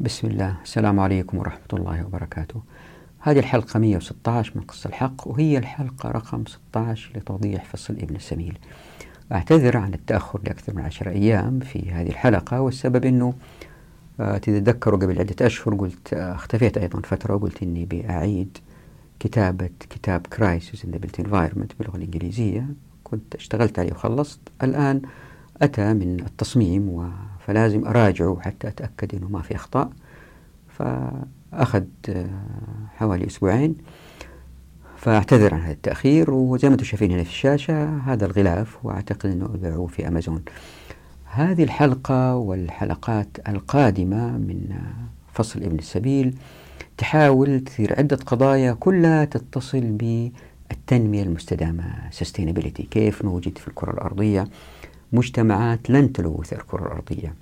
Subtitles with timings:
[0.00, 0.54] بسم الله.
[0.62, 2.62] السلام عليكم ورحمة الله وبركاته.
[3.20, 8.58] هذه الحلقة 116 من قص الحق وهي الحلقة رقم 16 لتوضيح فصل ابن السبيل
[9.32, 13.34] أعتذر عن التأخر لأكثر من عشر أيام في هذه الحلقة والسبب أنه
[14.20, 18.58] آه، تتذكروا قبل عدة أشهر قلت آه، اختفيت أيضا فترة وقلت أني بأعيد
[19.20, 22.66] كتابة كتاب Crisis in the Built Environment باللغة الإنجليزية.
[23.04, 24.40] كنت اشتغلت عليه وخلصت.
[24.62, 25.02] الآن
[25.62, 27.12] أتى من التصميم
[27.46, 29.90] فلازم أراجعه حتى أتأكد أنه ما في أخطاء.
[30.68, 32.28] فأخذ آه،
[32.96, 33.76] حوالي أسبوعين.
[34.96, 39.44] فأعتذر عن هذا التأخير وزي ما أنتم شايفين هنا في الشاشة هذا الغلاف وأعتقد أنه
[39.44, 40.42] أبيعوه في أمازون.
[41.24, 44.78] هذه الحلقة والحلقات القادمة من
[45.32, 46.34] فصل ابن السبيل
[46.98, 51.84] تحاول تثير عدة قضايا كلها تتصل بالتنمية المستدامة
[52.20, 54.48] sustainability كيف نوجد في الكرة الأرضية.
[55.12, 57.34] مجتمعات لن تلوث الكرة الأرضية.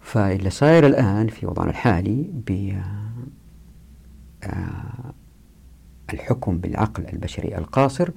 [0.00, 2.72] فاللي صاير الآن في وضعنا الحالي ب
[4.44, 5.12] آه،
[6.14, 8.10] الحكم بالعقل البشري القاصر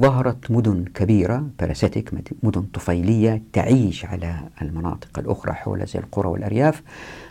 [0.00, 6.82] ظهرت مدن كبيرة باراسيتك مدن طفيلية تعيش على المناطق الأخرى حول زي القرى والأرياف.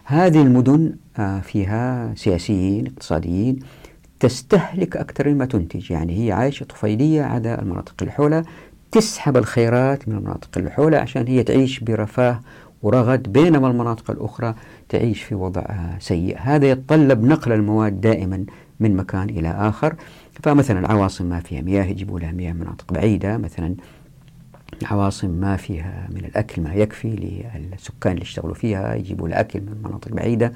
[0.05, 3.59] هذه المدن آه، فيها سياسيين اقتصاديين
[4.19, 5.91] تستهلك أكثر مما تنتج.
[5.91, 8.43] يعني هي عايشة طفيلية على المناطق اللي حولها
[8.91, 12.39] تسحب الخيرات من المناطق اللي حولها عشان هي تعيش برفاه
[12.83, 14.55] ورغد بينما المناطق الأخرى
[14.89, 15.63] تعيش في وضع
[15.99, 16.37] سيء.
[16.39, 18.45] هذا يتطلب نقل المواد دائما
[18.79, 19.95] من مكان إلى آخر.
[20.43, 23.37] فمثلا العواصم ما فيها مياه يجيبوا لها مياه مناطق بعيدة.
[23.37, 23.75] مثلا
[24.83, 27.07] عواصم ما فيها من الأكل ما يكفي
[27.71, 30.53] للسكان اللي يشتغلوا فيها يجيبوا الأكل من مناطق بعيدة.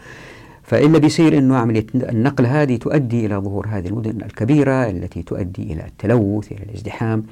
[0.64, 5.86] فإلا بيصير أنه عملية النقل هذه تؤدي إلى ظهور هذه المدن الكبيرة التي تؤدي إلى
[5.86, 7.24] التلوث إلى الازدحام.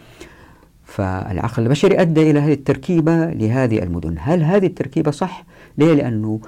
[0.89, 5.45] فالعقل البشري أدى إلى هذه التركيبة لهذه المدن هل هذه التركيبة صح؟
[5.77, 6.39] ليه؟ لأنه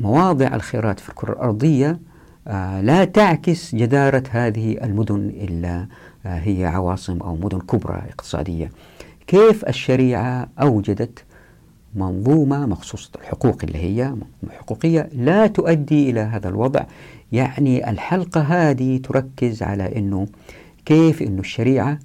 [0.00, 2.00] مواضع الخيرات في الكرة الأرضية
[2.48, 5.86] آه لا تعكس جدارة هذه المدن إلا
[6.26, 8.70] آه هي عواصم أو مدن كبرى اقتصادية
[9.26, 11.24] كيف الشريعة أوجدت
[11.94, 14.14] منظومة مخصوصة الحقوق اللي هي
[14.50, 16.84] حقوقية لا تؤدي إلى هذا الوضع
[17.32, 20.26] يعني الحلقة هذه تركز على أنه
[20.84, 21.98] كيف أنه الشريعة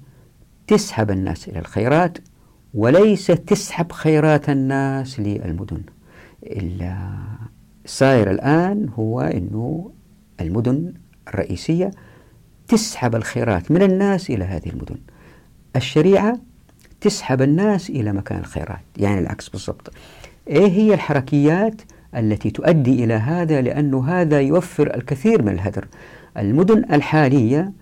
[0.68, 2.18] تسحب الناس إلى الخيرات
[2.74, 5.82] وليس تسحب خيرات الناس للمدن.
[7.84, 9.90] السائر الآن هو أنه
[10.40, 10.94] المدن
[11.28, 11.90] الرئيسية
[12.68, 14.96] تسحب الخيرات من الناس إلى هذه المدن.
[15.76, 16.40] الشريعة
[17.00, 19.92] تسحب الناس إلى مكان الخيرات يعني العكس بالضبط.
[20.48, 21.82] إيه هي الحركيات
[22.16, 25.88] التي تؤدي إلى هذا؟ لأنه هذا يوفر الكثير من الهدر.
[26.36, 27.72] المدن الحالية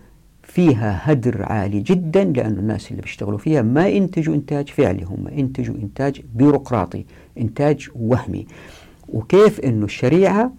[0.47, 5.75] فيها هدر عالي جدا لأن الناس اللي بيشتغلوا فيها ما ينتجوا إنتاج فعلي هم ينتجوا
[5.75, 7.05] إنتاج بيروقراطي
[7.39, 8.47] إنتاج وهمي.
[9.09, 10.53] وكيف أنه الشريعة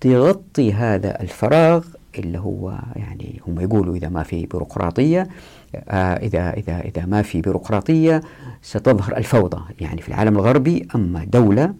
[0.00, 1.86] تغطي هذا الفراغ
[2.18, 5.28] اللي هو يعني هم يقولوا إذا ما في بيروقراطية
[5.74, 8.20] آه إذا إذا إذا ما في بيروقراطية
[8.62, 9.62] ستظهر الفوضى.
[9.80, 11.74] يعني في العالم الغربي أما دولة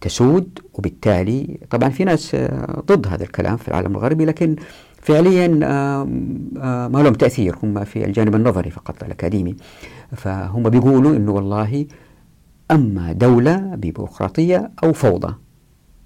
[0.00, 4.56] تسود وبالتالي طبعا في ناس آه، ضد هذا الكلام في العالم الغربي لكن
[5.04, 5.48] فعليا
[6.88, 7.56] ما لهم تأثير.
[7.62, 9.56] هم في الجانب النظري فقط الأكاديمي.
[10.16, 11.86] فهم بيقولوا أنه والله
[12.70, 15.34] أما دولة ببيروقراطية أو فوضى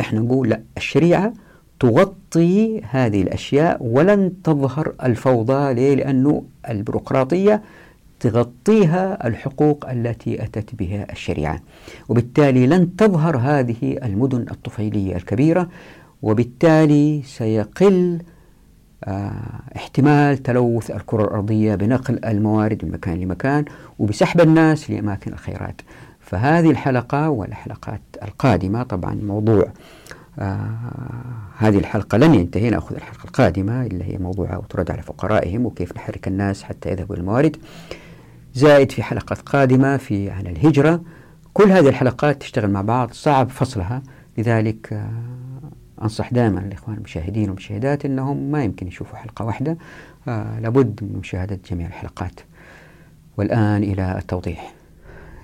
[0.00, 1.32] إحنا نقول لا الشريعة
[1.80, 5.74] تغطي هذه الأشياء ولن تظهر الفوضى.
[5.74, 7.62] ليه؟ لأنه البيروقراطية
[8.20, 11.60] تغطيها الحقوق التي أتت بها الشريعة.
[12.08, 15.68] وبالتالي لن تظهر هذه المدن الطفيلية الكبيرة
[16.22, 18.18] وبالتالي سيقل
[19.76, 23.64] احتمال تلوث الكرة الأرضية بنقل الموارد من مكان لمكان
[23.98, 25.80] وبسحب الناس لأماكن الخيرات.
[26.20, 29.72] فهذه الحلقة والحلقات القادمة طبعا موضوع
[30.38, 30.68] آه
[31.58, 36.28] هذه الحلقة لن ينتهي نأخذ الحلقة القادمة اللي هي موضوع ترد على فقرائهم وكيف نحرك
[36.28, 37.56] الناس حتى يذهبوا الموارد
[38.54, 41.00] زائد في حلقات قادمة في عن الهجرة
[41.54, 44.02] كل هذه الحلقات تشتغل مع بعض صعب فصلها.
[44.38, 45.08] لذلك آه
[46.02, 49.78] أنصح دائما الإخوان المشاهدين والمشاهدات أنهم ما يمكن يشوفوا حلقة واحدة.
[50.28, 52.40] آه لابد من مشاهدة جميع الحلقات.
[53.36, 54.74] والآن إلى التوضيح.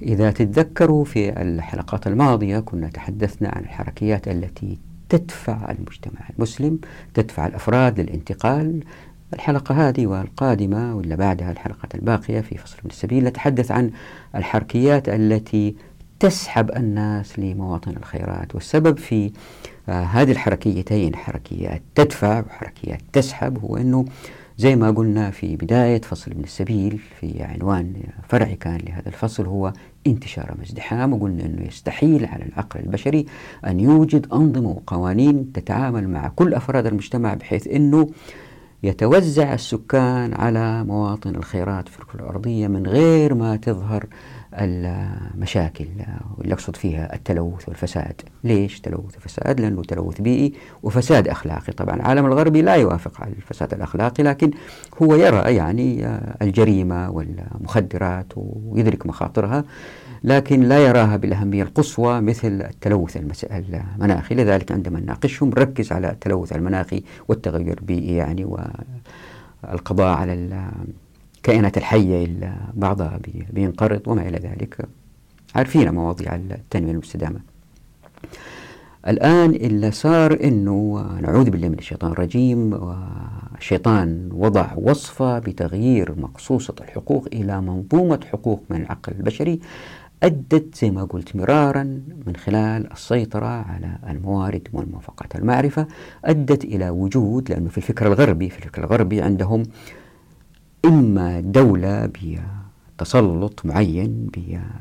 [0.02, 4.78] إذا تتذكروا في الحلقات الماضية كنا تحدثنا عن الحركيات التي
[5.08, 6.78] تدفع المجتمع المسلم
[7.14, 8.84] تدفع الأفراد للانتقال.
[9.32, 13.90] الحلقة هذه والقادمة ولا بعدها الحلقات الباقية في فصل من السبيل نتحدث عن
[14.34, 15.76] الحركيات التي
[16.20, 18.54] تسحب الناس لمواطن الخيرات.
[18.54, 24.04] والسبب في آه هذه الحركيتين حركيات تدفع وحركيات تسحب هو أنه
[24.58, 27.92] زي ما قلنا في بداية فصل من السبيل في عنوان
[28.28, 29.72] فرعي كان لهذا الفصل هو
[30.06, 33.26] انتشار ازدحام وقلنا أنه يستحيل على العقل البشري
[33.66, 38.08] أن يوجد أنظمة وقوانين تتعامل مع كل أفراد المجتمع بحيث أنه
[38.82, 44.06] يتوزع السكان على مواطن الخيرات في الكرة الأرضية من غير ما تظهر
[44.54, 45.86] المشاكل
[46.38, 48.22] واللي أقصد فيها التلوث والفساد.
[48.44, 50.52] ليش تلوث وفساد؟ لأنه تلوث بيئي
[50.82, 51.72] وفساد أخلاقي.
[51.72, 54.50] طبعا العالم الغربي لا يوافق على الفساد الأخلاقي لكن
[55.02, 56.06] هو يرى يعني
[56.42, 59.64] الجريمة والمخدرات ويدرك مخاطرها
[60.24, 63.16] لكن لا يراها بالأهمية القصوى مثل التلوث
[63.96, 64.34] المناخي.
[64.34, 68.44] لذلك عندما نناقشهم نركز على التلوث المناخي والتغير البيئي يعني
[69.64, 70.32] والقضاء على
[71.44, 73.20] الكائنات الحية اللي بعضها
[73.52, 74.88] بينقرض وما إلى ذلك.
[75.54, 77.40] عارفين مواضيع التنمية المستدامة.
[79.08, 87.28] الآن اللي صار أنه نعوذ بالله من الشيطان الرجيم والشيطان وضع وصفة بتغيير مقصوصة الحقوق
[87.32, 89.60] إلى منظومة حقوق من العقل البشري
[90.22, 91.82] أدت زي ما قلت مرارا
[92.26, 95.36] من خلال السيطرة على الموارد والموافقات.
[95.36, 95.86] المعرفة
[96.24, 99.62] أدت إلى وجود لأنه في الفكر الغربي في الفكر الغربي عندهم
[100.84, 102.10] إما دولة
[102.98, 104.30] بتسلط معين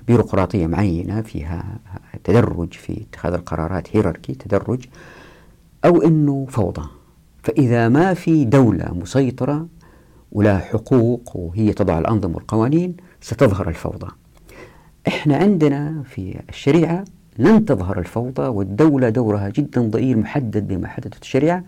[0.07, 1.79] بيروقراطية معينة فيها
[2.23, 4.85] تدرج في اتخاذ القرارات هيراركي تدرج
[5.85, 6.87] أو أنه فوضى.
[7.43, 9.67] فإذا ما في دولة مسيطرة
[10.31, 14.07] ولها حقوق وهي تضع الأنظمة والقوانين ستظهر الفوضى.
[15.07, 17.05] إحنا عندنا في الشريعة
[17.39, 21.63] لن تظهر الفوضى والدولة دورها جدا ضئيل محدد بما حددت الشريعة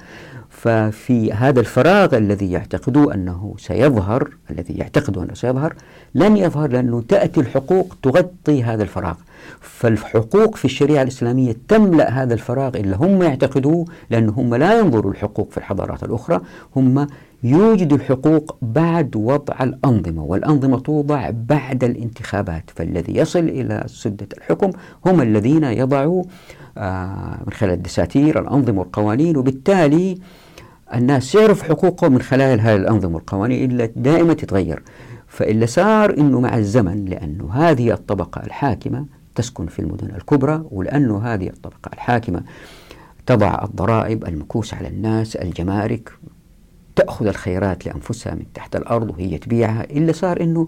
[0.61, 5.73] ففي هذا الفراغ الذي يعتقدوا أنه سيظهر الذي يعتقدوا أنه سيظهر
[6.15, 9.15] لن يظهر لأنه تأتي الحقوق تغطي هذا الفراغ.
[9.61, 15.51] فالحقوق في الشريعة الإسلامية تملأ هذا الفراغ اللي هم يعتقدوه لأن هم لا ينظروا الحقوق
[15.51, 16.41] في الحضارات الأخرى
[16.75, 17.07] هم
[17.43, 24.71] يوجد الحقوق بعد وضع الأنظمة والأنظمة توضع بعد الانتخابات فالذي يصل إلى سدة الحكم
[25.05, 26.23] هم الذين يضعوا
[26.77, 30.17] آه، من خلال الدساتير الأنظمة والقوانين وبالتالي
[30.95, 34.83] الناس تعرف حقوقهم من خلال هذه الأنظمة والقوانين إلا دائما تتغير.
[35.27, 39.05] فإلا صار أنه مع الزمن لأنه هذه الطبقة الحاكمة
[39.35, 42.43] تسكن في المدن الكبرى ولأنه هذه الطبقة الحاكمة
[43.25, 46.11] تضع الضرائب المكوس على الناس الجمارك
[46.95, 49.83] تأخذ الخيرات لأنفسها من تحت الأرض وهي تبيعها.
[49.83, 50.67] إلا صار أنه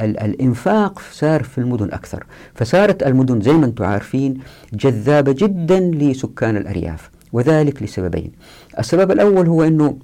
[0.00, 2.26] الإنفاق صار في المدن أكثر.
[2.54, 4.38] فصارت المدن زي ما أنتم عارفين
[4.72, 8.32] جذابة جدا لسكان الأرياف وذلك لسببين.
[8.78, 9.98] السبب الأول هو أنه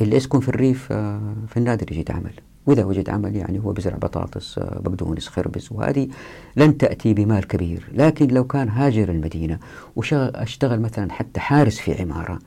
[0.00, 2.32] اللي يسكن في الريف آه، في النادر يجد عمل
[2.66, 6.08] وإذا وجد عمل يعني هو بزرع بطاطس آه، بقدونس خربز وهذه
[6.56, 7.90] لن تأتي بمال كبير.
[7.92, 9.58] لكن لو كان هاجر المدينة
[9.96, 12.38] واشتغل مثلا حتى حارس في عمارة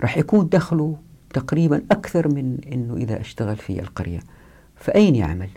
[0.00, 0.96] راح يكون دخله
[1.34, 4.20] تقريبا أكثر من أنه إذا اشتغل في القرية.
[4.76, 5.48] فأين يعمل؟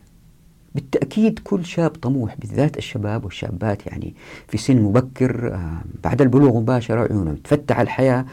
[0.76, 4.16] بالتأكيد كل شاب طموح بالذات الشباب والشابات يعني
[4.48, 8.26] في سن مبكر آه، بعد البلوغ مباشرة عيونهم تفتح الحياة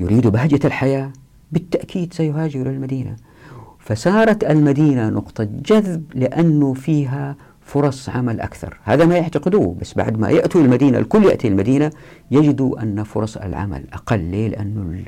[0.00, 1.12] يريد بهجة الحياة
[1.52, 3.16] بالتأكيد سيهاجر المدينة.
[3.78, 8.78] فصارت المدينة نقطة جذب لأنه فيها فرص عمل أكثر.
[8.84, 11.90] هذا ما يعتقدوه بس بعد ما يأتوا المدينة الكل يأتي المدينة
[12.30, 14.20] يجدوا أن فرص العمل أقل.
[14.20, 15.04] ليه؟ لأنه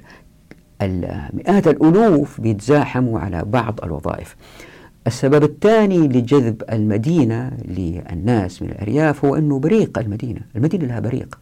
[0.82, 4.36] المئات الألوف بيتزاحموا على بعض الوظائف.
[5.06, 10.40] السبب الثاني لجذب المدينة للناس من الأرياف هو أنه بريق المدينة.
[10.56, 11.38] المدينة لها بريق.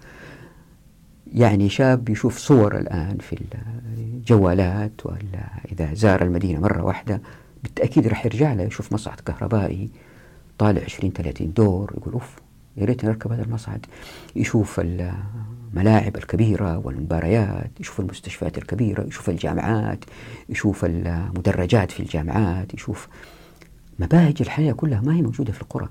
[1.34, 3.38] يعني شاب يشوف صور الآن في
[3.99, 7.20] الجوالات ولا إذا زار المدينة مرة واحدة
[7.62, 9.90] بالتأكيد راح يرجع له يشوف مصعد كهربائي
[10.58, 12.37] طالع 20 30 دور يقول أوف
[12.76, 13.87] يا ريت نركب هذا المصعد.
[14.37, 20.04] يشوف الملاعب الكبيرة والمباريات يشوف المستشفيات الكبيرة يشوف الجامعات
[20.49, 23.08] يشوف المدرجات في الجامعات يشوف
[23.99, 25.88] مباهج الحياة كلها ما هي موجودة في القرى.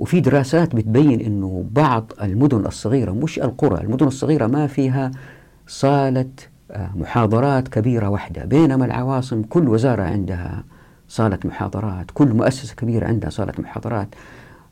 [0.00, 5.10] وفي دراسات بتبين أنه بعض المدن الصغيرة مش القرى المدن الصغيرة ما فيها
[5.66, 6.30] صالة
[6.70, 10.64] آه، محاضرات كبيرة واحدة بينما العواصم كل وزارة عندها
[11.08, 14.08] صالة محاضرات كل مؤسسة كبيرة عندها صالة محاضرات.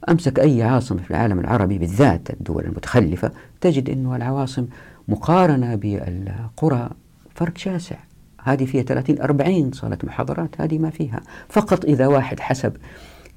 [0.09, 4.67] أمسك أي عاصمة في العالم العربي بالذات الدول المتخلفة تجد أنه العواصم
[5.09, 6.91] مقارنة بالقرى
[7.35, 7.97] فرق شاسع.
[8.43, 11.21] هذه فيها 30 40 صالة محاضرات هذه ما فيها.
[11.49, 12.73] فقط إذا واحد حسب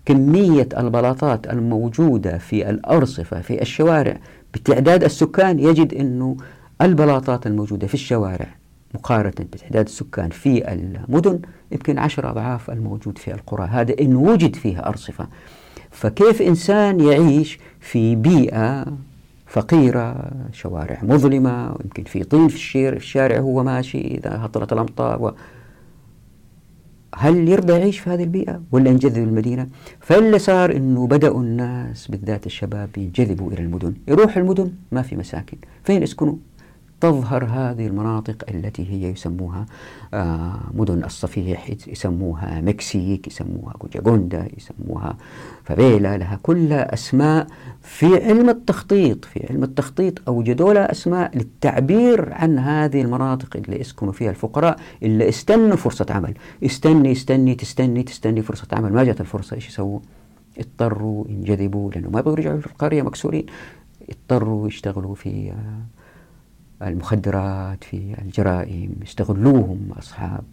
[0.06, 4.18] كمية البلاطات الموجودة في الأرصفة في الشوارع
[4.54, 6.38] بتعداد السكان يجد أنه
[6.82, 8.48] البلاطات الموجودة في الشوارع
[8.94, 11.40] مقارنة بتعداد السكان في المدن
[11.72, 13.68] يمكن عشر أضعاف الموجود في القرى.
[13.68, 15.28] هذا إن وجد فيها أرصفة.
[15.92, 18.86] فكيف إنسان يعيش في بيئة
[19.48, 25.34] فقيرة شوارع مظلمة ويمكن في طين في الشارع هو ماشي إذا هطلت الأمطار
[27.16, 29.68] هل يرضى يعيش في هذه البيئة ولا ينجذب المدينة؟
[30.00, 33.94] فاللي صار أنه بدأوا الناس بالذات الشباب ينجذبوا إلى المدن.
[34.08, 35.58] يروح المدن ما في مساكن.
[35.84, 36.36] فين يسكنوا؟
[37.02, 39.66] تظهر هذه المناطق التي هي يسموها
[40.14, 45.18] آه، مدن الصفيح يسموها مكسيك يسموها جوجوندا يسموها
[45.64, 47.48] فابيلا لها كلها أسماء
[47.82, 54.14] في علم التخطيط في علم التخطيط أوجدوا لها أسماء للتعبير عن هذه المناطق اللي يسكنوا
[54.14, 56.34] فيها الفقراء اللي استنوا فرصة عمل.
[56.66, 58.94] استني استني تستني تستني فرصة عمل.
[58.94, 60.00] ما جات الفرصة؟ إيش يسووا؟
[60.58, 63.46] اضطروا ينجذبوا لأنه ما يبغوا يرجعوا في القرية مكسورين.
[64.10, 66.01] اضطروا يشتغلوا في آه
[66.82, 70.44] المخدرات في الجرائم يستغلوهم أصحاب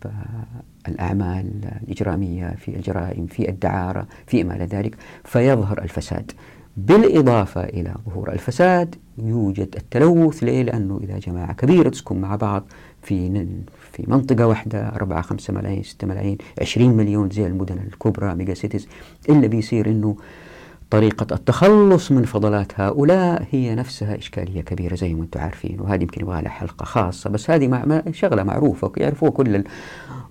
[0.89, 1.51] الأعمال
[1.83, 6.33] الإجرامية في الجرائم في الدعارة في ما إلى ذلك فيظهر الفساد
[6.77, 12.65] بالإضافة إلى ظهور الفساد يوجد التلوث ليه؟ لأنه إذا جماعة كبيرة تسكن مع بعض
[13.03, 13.47] في
[13.93, 18.89] في منطقة واحدة أربعة خمسة ملايين ستة ملايين عشرين مليون زي المدن الكبرى mega cities
[19.29, 20.17] إلا بيصير إنه
[20.91, 26.21] طريقة التخلص من فضلات هؤلاء هي نفسها إشكالية كبيرة زي ما أنتم عارفين وهذه يمكن
[26.21, 29.65] يبغى لها حلقة خاصة بس هذه مع شغلة معروفة يعرفوها كل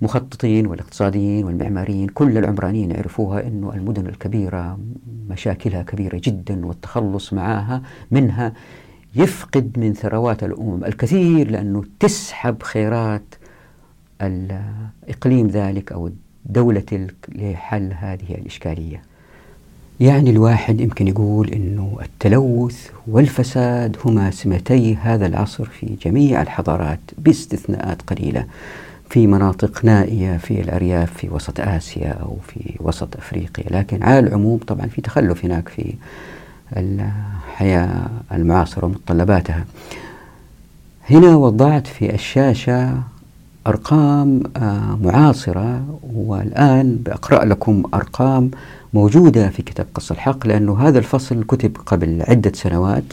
[0.01, 4.79] المخططين والاقتصاديين والمعماريين كل العمرانيين يعرفوها أنه المدن الكبيرة
[5.29, 8.53] مشاكلها كبيرة جدا والتخلص معها منها
[9.15, 13.35] يفقد من ثروات الأمم الكثير لأنه تسحب خيرات
[14.21, 16.09] الإقليم ذلك أو
[16.45, 19.06] دولة تلك لحل هذه الإشكالية.
[19.99, 28.01] يعني الواحد يمكن يقول إنه التلوث والفساد هما سمتي هذا العصر في جميع الحضارات باستثناءات
[28.01, 28.45] قليلة
[29.09, 34.59] في مناطق نائية في الأرياف في وسط آسيا أو في وسط أفريقيا، لكن على العموم
[34.67, 35.93] طبعا في تخلف هناك في
[36.77, 39.65] الحياة المعاصرة ومتطلباتها.
[41.09, 42.97] هنا وضعت في الشاشة
[43.67, 48.51] أرقام آه، معاصرة والآن بقرا لكم أرقام
[48.93, 53.03] موجودة في كتاب قص الحق لأنه هذا الفصل كتب قبل عدة سنوات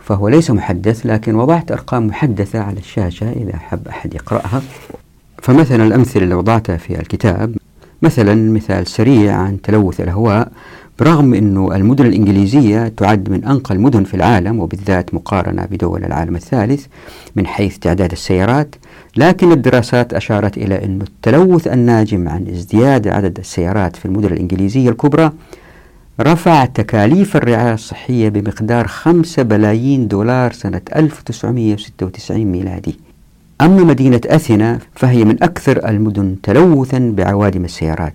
[0.00, 4.62] فهو ليس محدث لكن وضعت أرقام محدثة على الشاشة إذا حب أحد يقرأها.
[5.42, 7.56] فمثلا الأمثلة اللي وضعتها في الكتاب
[8.02, 10.52] مثلا مثال سريع عن تلوث الهواء.
[11.02, 16.86] برغم أنه المدن الإنجليزية تعد من أنقى المدن في العالم وبالذات مقارنة بدول العالم الثالث
[17.36, 18.74] من حيث تعداد السيارات
[19.16, 25.32] لكن الدراسات أشارت إلى أن التلوث الناجم عن ازدياد عدد السيارات في المدن الإنجليزية الكبرى
[26.20, 32.98] رفع تكاليف الرعاية الصحية بمقدار 5 بلايين دولار سنة 1996 ميلادي.
[33.60, 38.14] أما مدينة أثينا فهي من أكثر المدن تلوثا بعوادم السيارات.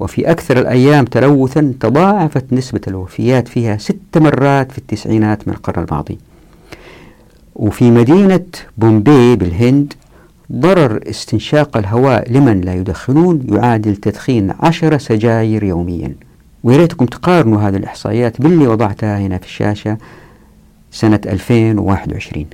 [0.00, 6.18] وفي أكثر الأيام تلوثا تضاعفت نسبة الوفيات فيها ست مرات في التسعينات من القرن الماضي.
[7.54, 8.46] وفي مدينة
[8.78, 9.92] بومبي بالهند
[10.52, 16.14] ضرر استنشاق الهواء لمن لا يدخنون يعادل تدخين عشر سجاير يوميا.
[16.64, 19.98] ويريتكم تقارنوا هذه الإحصائيات باللي وضعتها هنا في الشاشة
[20.90, 22.46] سنة 2021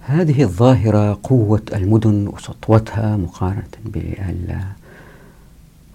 [0.00, 3.68] هذه الظاهرة قوة المدن وسطوتها مقارنة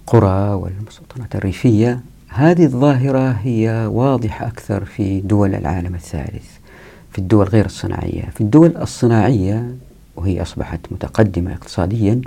[0.04, 2.00] بالقرى والمستوطنات الريفية.
[2.28, 6.46] هذه الظاهرة هي واضحة أكثر في دول العالم الثالث
[7.12, 8.24] في الدول غير الصناعية.
[8.36, 9.76] في الدول الصناعية
[10.16, 12.22] وهي أصبحت متقدمة اقتصاديا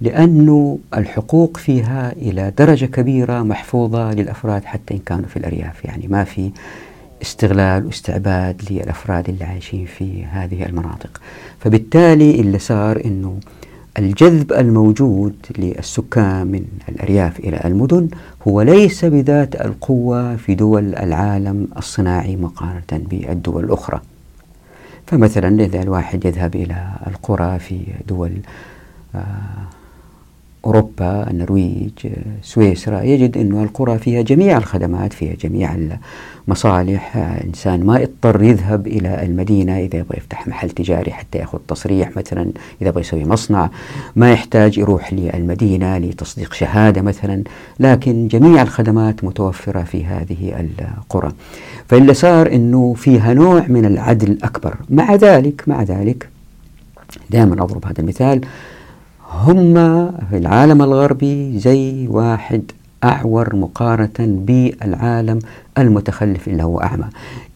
[0.00, 5.84] لأن الحقوق فيها إلى درجة كبيرة محفوظة للأفراد حتى إن كانوا في الأرياف.
[5.84, 6.50] يعني ما في
[7.22, 11.20] استغلال واستعباد للأفراد اللي عايشين في هذه المناطق.
[11.60, 13.38] فبالتالي اللي صار أنه
[13.98, 18.08] الجذب الموجود للسكان من الأرياف إلى المدن
[18.48, 24.00] هو ليس بذات القوة في دول العالم الصناعي مقارنة بالدول الأخرى.
[25.06, 28.32] فمثلا إذا الواحد يذهب إلى القرى في دول
[29.14, 29.20] آه،
[30.66, 32.06] أوروبا النرويج
[32.42, 35.76] سويسرا يجد أن القرى فيها جميع الخدمات فيها جميع
[36.48, 37.16] المصالح.
[37.16, 42.42] إنسان ما يضطر يذهب إلى المدينة إذا يبغى يفتح محل تجاري حتى يأخذ تصريح مثلا
[42.82, 43.70] إذا يبغى يسوي مصنع.
[44.16, 47.42] ما يحتاج يروح للمدينة لتصديق شهادة مثلا
[47.80, 51.32] لكن جميع الخدمات متوفرة في هذه القرى.
[51.88, 54.76] فاللي صار أنه فيها نوع من العدل أكبر.
[54.90, 56.28] مع ذلك مع ذلك
[57.30, 58.40] دائما أضرب هذا المثال
[59.30, 59.74] هم
[60.30, 62.62] في العالم الغربي زي واحد
[63.04, 65.38] أعور مقارنة بالعالم
[65.78, 67.04] المتخلف اللي هو أعمى.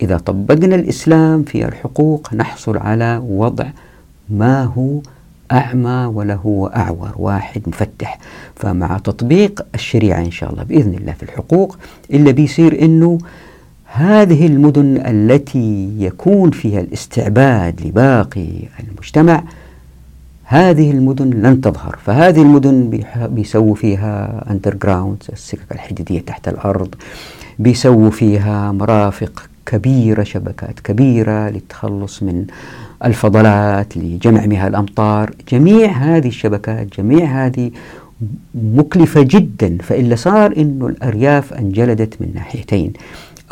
[0.02, 3.66] إذا طبقنا الإسلام في الحقوق نحصل على وضع
[4.30, 5.00] ما هو
[5.52, 8.18] أعمى ولا هو أعور واحد مفتح.
[8.56, 11.78] فمع تطبيق الشريعة إن شاء الله بإذن الله في الحقوق
[12.12, 13.18] إلا بيصير إنه
[13.84, 18.48] هذه المدن التي يكون فيها الاستعباد لباقي
[18.80, 19.44] المجتمع
[20.52, 21.98] هذه المدن لن تظهر.
[22.04, 26.94] فهذه المدن بيسووا فيها أندر جراوند السكك الحديدية تحت الأرض.
[27.58, 32.46] بيسووا فيها مرافق كبيرة شبكات كبيرة للتخلص من
[33.04, 35.30] الفضلات لجمع مياه الأمطار.
[35.52, 37.70] جميع هذه الشبكات جميع هذه
[38.54, 39.78] مكلفة جدا.
[39.82, 42.92] فإلا صار أنه الأرياف أنجلدت من ناحيتين.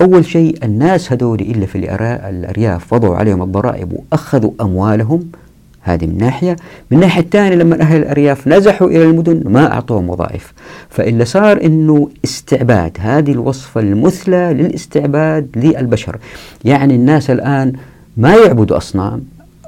[0.01, 5.31] أول شيء الناس هذول إلا في الأرياف وضعوا عليهم الضرائب وأخذوا أموالهم.
[5.81, 6.57] هذه من ناحية.
[6.91, 10.53] من الناحية الثانية لما أهل الأرياف نزحوا إلى المدن ما أعطوهم وظائف.
[10.91, 16.17] فإلا صار أنه استعباد هذه الوصفة المثلى للاستعباد للبشر.
[16.65, 17.73] يعني الناس الآن
[18.17, 19.23] ما يعبدوا أصنام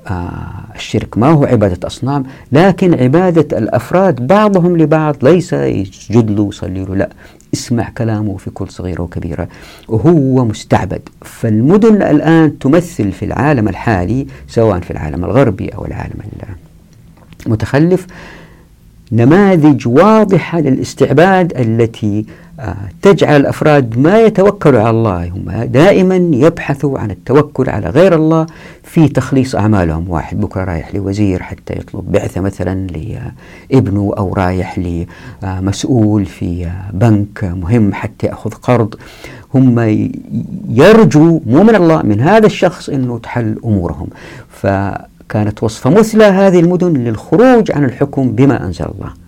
[0.07, 0.41] آه
[0.77, 6.97] الشرك ما هو عبادة أصنام لكن عبادة الأفراد بعضهم لبعض ليس يسجد له ويصلي له
[6.97, 7.09] لا.
[7.55, 9.49] اسمع كلامه في كل صغيرة وكبيرة
[9.89, 11.01] وهو مستعبد.
[11.23, 16.15] فالمدن الآن تمثل في العالم الحالي سواء في العالم الغربي أو العالم
[17.47, 18.07] المتخلف
[19.13, 22.27] نماذج واضحة للاستعباد التي
[23.03, 28.47] تجعل الأفراد ما يتوكلوا على الله هم دائما يبحثوا عن التوكل على غير الله
[28.83, 30.11] في تخليص أعمالهم.
[30.11, 32.87] واحد بكرة رايح لوزير حتى يطلب بعثة مثلا
[33.71, 34.81] لابنه أو رايح
[35.43, 38.95] لمسؤول في بنك مهم حتى يأخذ قرض.
[39.55, 39.79] هم
[40.69, 44.09] يرجوا مو من الله من هذا الشخص أنه تحل أمورهم.
[44.49, 49.20] فكانت وصفة مثلى هذه المدن للخروج عن الحكم بما أنزل الله.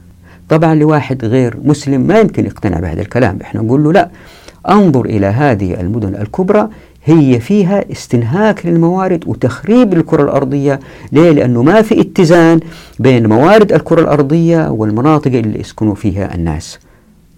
[0.53, 3.39] طبعا لواحد غير مسلم ما يمكن يقتنع بهذا الكلام.
[3.43, 4.11] إحنا نقول له لا
[4.69, 6.69] أنظر إلى هذه المدن الكبرى
[7.05, 10.81] هي فيها استنهاك للموارد وتخريب للكرة الأرضية.
[11.13, 12.61] ليه؟ لأنه ما في اتزان
[12.99, 16.79] بين موارد الكرة الأرضية والمناطق اللي يسكنوا فيها الناس.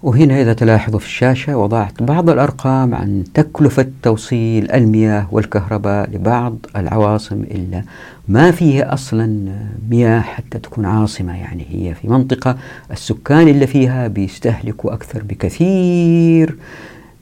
[0.05, 7.43] وهنا إذا تلاحظوا في الشاشة وضعت بعض الأرقام عن تكلفة توصيل المياه والكهرباء لبعض العواصم
[7.43, 7.83] إلا
[8.29, 9.53] ما فيها أصلا
[9.91, 12.57] مياه حتى تكون عاصمة يعني هي في منطقة
[12.91, 16.57] السكان اللي فيها بيستهلكوا أكثر بكثير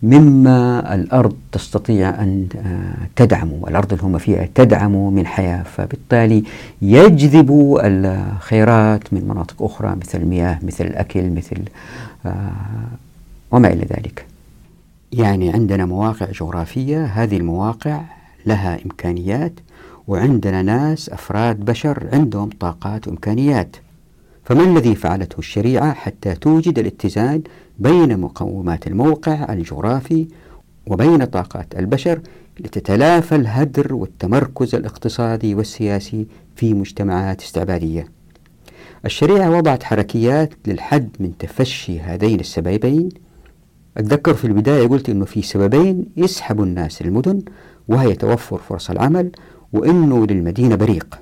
[0.03, 3.69] مما الأرض تستطيع أن آه، تدعمه.
[3.69, 6.45] الأرض اللي هم فيها تدعمه من حياة فبالتالي
[6.83, 11.57] يجذب الخيرات من مناطق أخرى مثل المياه مثل الأكل مثل
[13.51, 14.27] وما إلى ذلك.
[15.13, 18.01] يعني عندنا مواقع جغرافية هذه المواقع
[18.47, 19.53] لها إمكانيات
[20.09, 23.77] وعندنا ناس أفراد بشر عندهم طاقات وإمكانيات.
[24.45, 27.43] فما الذي فعلته الشريعة حتى توجد الاتزان
[27.79, 30.29] بين مقومات الموقع الجغرافي
[30.87, 32.21] وبين طاقات البشر
[32.61, 38.09] لتتلافى الهدر والتمركز الاقتصادي والسياسي في مجتمعات استعبادية؟
[39.05, 43.09] الشريعة وضعت حركيات للحد من تفشي هذين السببين.
[43.97, 47.43] أتذكر في البداية قلت أنه في سببين يسحب الناس المدن
[47.89, 49.31] وهي توفر فرص العمل
[49.73, 51.19] وأنه للمدينة بريق.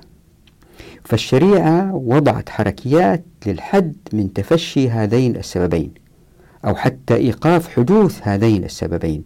[1.03, 5.91] فالشريعة وضعت حركيات للحد من تفشي هذين السببين
[6.65, 9.23] أو حتى إيقاف حدوث هذين السببين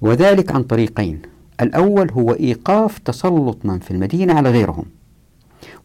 [0.00, 1.22] وذلك عن طريقين.
[1.60, 4.84] الأول هو إيقاف تسلط من في المدينة على غيرهم.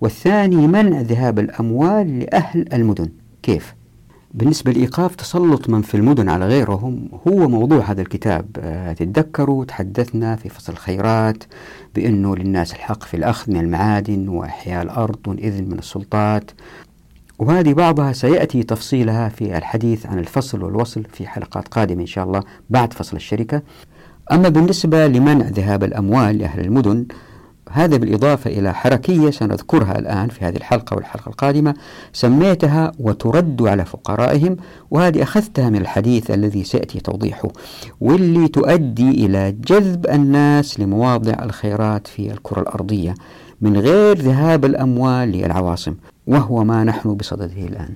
[0.01, 3.09] والثاني منع ذهاب الأموال لأهل المدن.
[3.43, 3.75] كيف؟
[4.33, 8.45] بالنسبة لإيقاف تسلط من في المدن على غيرهم هو موضوع هذا الكتاب.
[8.59, 11.43] آه، تتذكروا تحدثنا في فصل الخيرات
[11.95, 16.51] بأنه للناس الحق في الأخذ من المعادن وإحياء الأرض والإذن من السلطات.
[17.39, 22.43] وهذه بعضها سيأتي تفصيلها في الحديث عن الفصل والوصل في حلقات قادمة إن شاء الله
[22.69, 23.61] بعد فصل الشركة.
[24.31, 27.05] أما بالنسبة لمنع ذهاب الأموال لأهل المدن
[27.73, 31.73] هذا بالإضافة إلى حركية سنذكرها الآن في هذه الحلقة والحلقة القادمة
[32.13, 34.57] سميتها وترد على فقرائهم
[34.91, 37.49] وهذه أخذتها من الحديث الذي سيأتي توضيحه
[38.01, 43.13] واللي تؤدي إلى جذب الناس لمواضع الخيرات في الكرة الأرضية
[43.61, 45.95] من غير ذهاب الأموال للعواصم
[46.27, 47.93] وهو ما نحن بصدده الآن.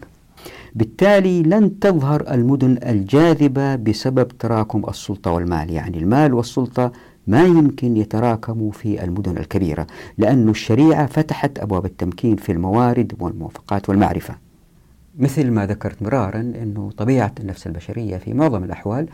[0.75, 6.91] بالتالي لن تظهر المدن الجاذبة بسبب تراكم السلطة والمال يعني المال والسلطة
[7.27, 14.35] ما يمكن يتراكموا في المدن الكبيرة لأن الشريعة فتحت أبواب التمكين في الموارد والموافقات والمعرفة.
[15.19, 19.07] مثل ما ذكرت مرارا أنه طبيعة النفس البشرية في معظم الأحوال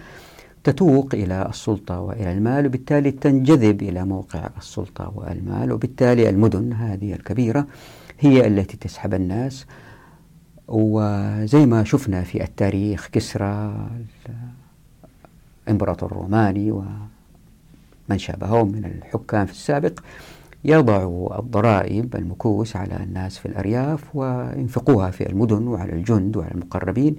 [0.63, 7.67] تتوق إلى السلطة وإلى المال وبالتالي تنجذب إلى موقع السلطة والمال وبالتالي المدن هذه الكبيرة
[8.19, 9.65] هي التي تسحب الناس.
[10.67, 13.87] وزي ما شفنا في التاريخ كسرى
[15.67, 16.71] الإمبراطور الروماني
[18.11, 19.99] ومن شابههم من الحكام في السابق
[20.65, 27.15] يضعوا الضرائب المكوس على الناس في الأرياف وينفقوها في المدن وعلى الجند وعلى المقربين.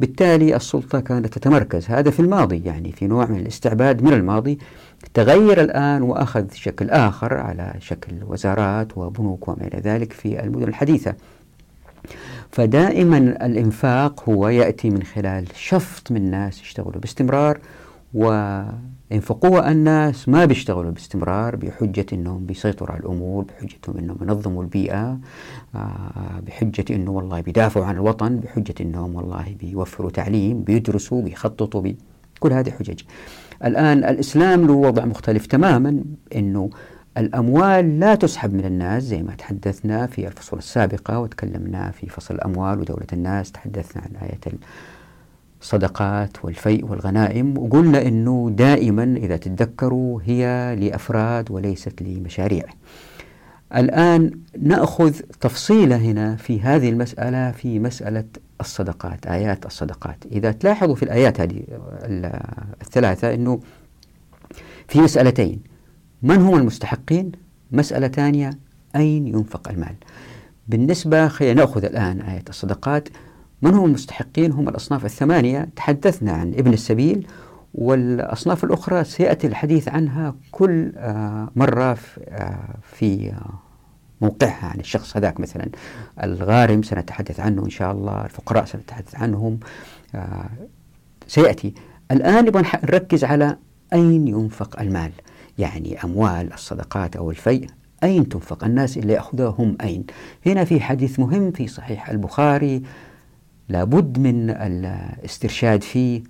[0.00, 1.90] بالتالي السلطة كانت تتمركز.
[1.90, 4.58] هذا في الماضي يعني في نوع من الاستعباد من الماضي.
[5.14, 11.14] تغير الآن وأخذ شكل آخر على شكل وزارات وبنوك وما إلى ذلك في المدن الحديثة.
[12.50, 17.58] فدائما الإنفاق هو يأتي من خلال شفط من الناس يشتغلوا باستمرار
[19.10, 25.18] وينفقوا الناس ما بيشتغلوا باستمرار بحجة أنهم بيسيطروا على الأمور بحجة أنهم ينظموا البيئة
[25.74, 31.96] آه، بحجة أنه والله بيدافعوا عن الوطن بحجة أنهم والله بيوفروا تعليم بيدرسوا بيخططوا بي
[32.40, 33.00] كل هذه حجج.
[33.64, 36.04] الآن الإسلام له وضع مختلف تماما
[36.36, 36.70] أنه
[37.18, 42.80] الأموال لا تسحب من الناس زي ما تحدثنا في الفصول السابقة وتكلمنا في فصل الأموال
[42.80, 44.40] ودولة الناس تحدثنا عن آية
[45.60, 52.64] الصدقات والفيء والغنائم وقلنا أنه دائما إذا تتذكروا هي لأفراد وليست لمشاريع.
[53.76, 54.30] الآن
[54.62, 58.24] نأخذ تفصيلة هنا في هذه المسألة في مسألة
[58.60, 60.24] الصدقات آيات الصدقات.
[60.32, 61.62] إذا تلاحظوا في الآيات هذه
[62.82, 63.60] الثلاثة أنه
[64.88, 65.60] في مسألتين.
[66.22, 67.32] من هم المستحقين؟
[67.72, 68.50] مسألة ثانية
[68.96, 69.94] أين ينفق المال؟
[70.68, 73.08] بالنسبة خلينا نأخذ الآن آية الصدقات.
[73.62, 75.68] من هم المستحقين؟ هم الأصناف الثمانية.
[75.76, 77.26] تحدثنا عن ابن السبيل
[77.74, 81.94] والأصناف الأخرى سيأتي الحديث عنها كل آه، مرة
[82.82, 83.58] في آه، آه،
[84.20, 85.68] موقعها عن الشخص هذاك مثلا.
[86.22, 89.60] الغارم سنتحدث عنه إن شاء الله الفقراء سنتحدث عنهم
[91.26, 91.74] سيأتي.
[92.10, 93.56] الآن نبغى نركز على
[93.92, 95.12] أين ينفق المال
[95.58, 97.66] يعني أموال الصدقات أو الفيء.
[98.04, 100.04] أين تنفق؟ الناس اللي يأخذوها هم أين؟
[100.46, 102.82] هنا في حديث مهم في صحيح البخاري
[103.68, 106.22] لابد من الاسترشاد فيه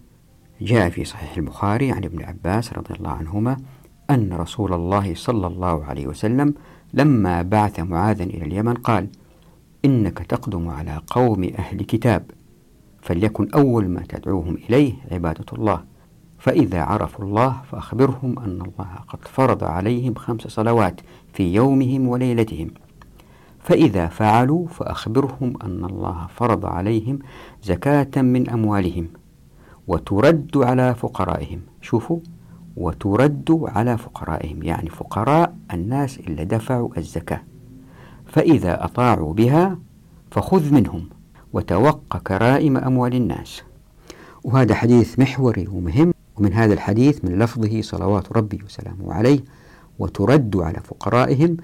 [0.61, 3.57] جاء في صحيح البخاري عن ابن عباس رضي الله عنهما
[4.11, 6.55] أن رسول الله صلى الله عليه وسلم
[6.95, 9.09] لما بعث معاذا إلى اليمن قال
[9.85, 12.31] إنك تقدم على قوم أهل كتاب
[13.03, 15.85] فليكن أول ما تدعوهم إليه عبادة الله
[16.39, 21.01] فإذا عرفوا الله فأخبرهم أن الله قد فرض عليهم خمس صلوات
[21.33, 22.71] في يومهم وليلتهم.
[23.67, 27.19] فإذا فعلوا فأخبرهم أن الله فرض عليهم
[27.63, 29.09] زكاة من أموالهم
[29.89, 31.61] وترد على فقرائهم.
[31.83, 32.19] شوفوا
[32.77, 37.43] وترد على فقرائهم يعني فقراء الناس اللي دفعوا الزكاة.
[38.27, 39.79] فإذا أطاعوا بها
[40.31, 41.09] فخذ منهم
[41.53, 43.63] وتوق كرائم أموال الناس.
[44.45, 49.41] وهذا حديث محوري ومهم ومن هذا الحديث من لفظه صلوات ربي وسلامه عليه
[49.99, 51.57] وترد على فقرائهم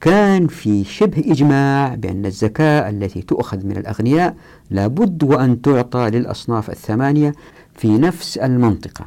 [0.00, 4.36] كان في شبه إجماع بأن الزكاة التي تؤخذ من الأغنياء
[4.70, 7.32] لابد وأن تعطى للأصناف الثمانية
[7.74, 9.06] في نفس المنطقة.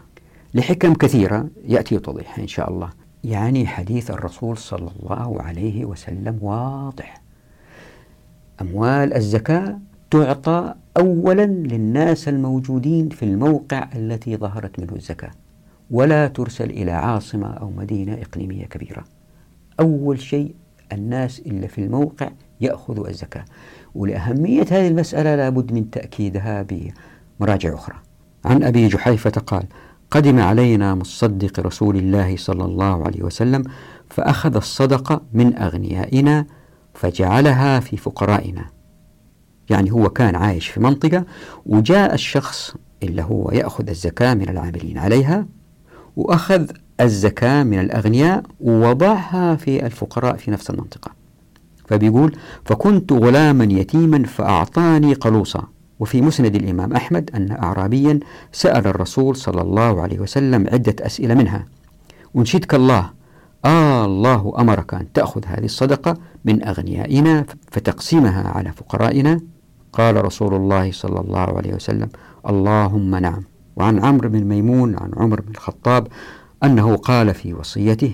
[0.54, 2.90] لحكم كثيرة يأتي توضيحها إن شاء الله.
[3.24, 7.22] يعني حديث الرسول صلى الله عليه وسلم واضح.
[8.62, 9.80] أموال الزكاة
[10.12, 15.32] تعطى أولا للناس الموجودين في الموقع التي ظهرت منه الزكاة
[15.92, 19.04] ولا ترسل إلى عاصمة أو مدينة إقليمية كبيرة.
[19.80, 20.56] أول شيء
[20.92, 22.30] الناس اللي في الموقع
[22.62, 23.46] يأخذوا الزكاة.
[23.96, 27.96] ولأهمية هذه المسألة لابد من تأكيدها بمراجع أخرى.
[28.46, 29.64] عن أبي جحيفة قال
[30.12, 33.64] قدم علينا مصدق رسول الله صلى الله عليه وسلم
[34.10, 36.46] فأخذ الصدقة من أغنيائنا
[36.94, 38.66] فجعلها في فقرائنا.
[39.70, 41.26] يعني هو كان عايش في منطقة
[41.66, 45.46] وجاء الشخص اللي هو يأخذ الزكاة من العاملين عليها
[46.16, 46.68] وأخذ
[47.02, 51.12] الزكاة من الأغنياء ووضعها في الفقراء في نفس المنطقة.
[51.88, 52.36] فبيقول
[52.66, 55.68] فكنت غلاما يتيما فأعطاني قلوصا
[56.00, 58.20] وفي مسند الإمام أحمد أن أعرابيا
[58.52, 61.66] سأل الرسول صلى الله عليه وسلم عدة أسئلة منها.
[62.34, 63.10] ونشدك الله
[63.66, 69.40] آه الله أمرك أن تأخذ هذه الصدقة من أغنيائنا فتقسمها على فقرائنا؟
[69.94, 72.10] قال رسول الله صلى الله عليه وسلم
[72.50, 73.44] اللهم نعم.
[73.76, 76.08] وعن عمرو بن ميمون عن عمر بن الخطاب
[76.64, 78.14] أنه قال في وصيته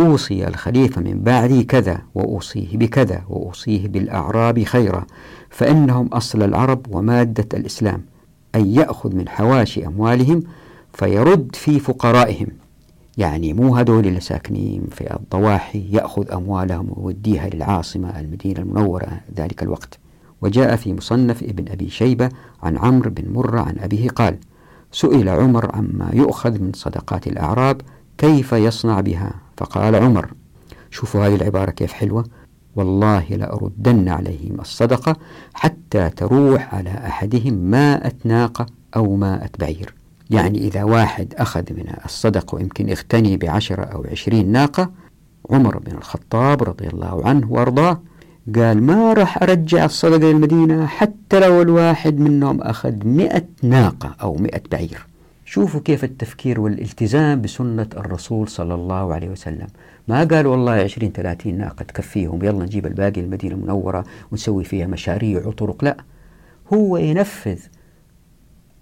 [0.00, 5.06] أوصي الخليفة من بعدي كذا وأوصيه بكذا وأوصيه بالأعراب خيرا
[5.50, 8.02] فإنهم أصل العرب ومادة الإسلام
[8.54, 10.42] أن يأخذ من حواشي أموالهم
[10.92, 12.46] فيرد في فقرائهم.
[13.18, 19.98] يعني مو هذول اللي ساكنين في الضواحي يأخذ أموالهم ويوديها للعاصمة المدينة المنورة ذلك الوقت.
[20.42, 22.28] وجاء في مصنف ابن أبي شيبة
[22.62, 24.38] عن عمرو بن مرة عن أبيه قال
[24.96, 27.80] سئل عمر عما يؤخذ من صدقات الأعراب
[28.18, 30.30] كيف يصنع بها؟ فقال عمر
[30.90, 32.24] شوفوا هذه العبارة كيف حلوة.
[32.76, 35.16] والله لأردن عليهم الصدقة
[35.54, 39.94] حتى تروح على أحدهم ماء ناقة أو ماء بعير
[40.30, 44.90] يعني إذا واحد أخذ من الصدقة ويمكن يغتني بعشرة أو عشرين ناقة
[45.50, 48.00] عمر بن الخطاب رضي الله عنه وأرضاه
[48.54, 54.62] قال ما راح أرجع الصدقة للمدينة حتى لو الواحد منهم أخذ مئة ناقة أو مئة
[54.72, 55.06] بعير.
[55.44, 59.66] شوفوا كيف التفكير والالتزام بسنة الرسول صلى الله عليه وسلم.
[60.08, 65.46] ما قال والله عشرين ثلاثين ناقة تكفيهم يلا نجيب الباقي المدينة المنورة ونسوي فيها مشاريع
[65.46, 65.84] وطرق.
[65.84, 65.96] لا.
[66.72, 67.58] هو ينفذ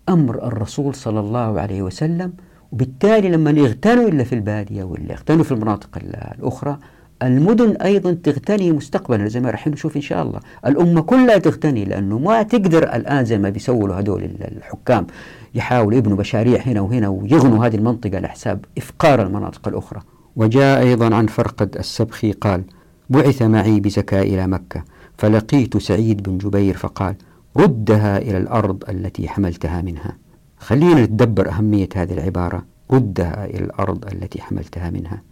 [0.08, 2.32] أمر الرسول صلى الله عليه وسلم
[2.72, 6.78] وبالتالي لما يغتنوا إلا في البادية ولا يغتنوا في المناطق الأخرى
[7.22, 10.40] المدن أيضا تغتني مستقبلا زي ما راح نشوف إن شاء الله.
[10.66, 15.06] الأمة كلها تغتني لأنه ما تقدر الآن زي ما بيسووا هذول الحكام
[15.54, 20.00] يحاولوا يبنوا مشاريع هنا وهنا ويغنوا هذه المنطقة على حساب إفقار المناطق الأخرى.
[20.36, 22.62] وجاء أيضا عن فرقد السبخي قال
[23.10, 24.84] بعث معي بزكاة إلى مكة
[25.18, 27.14] فلقيت سعيد بن جبير فقال
[27.56, 30.16] ردها إلى الأرض التي حملتها منها.
[30.58, 35.22] خلينا نتدبر أهمية هذه العبارة ردها إلى الأرض التي حملتها منها.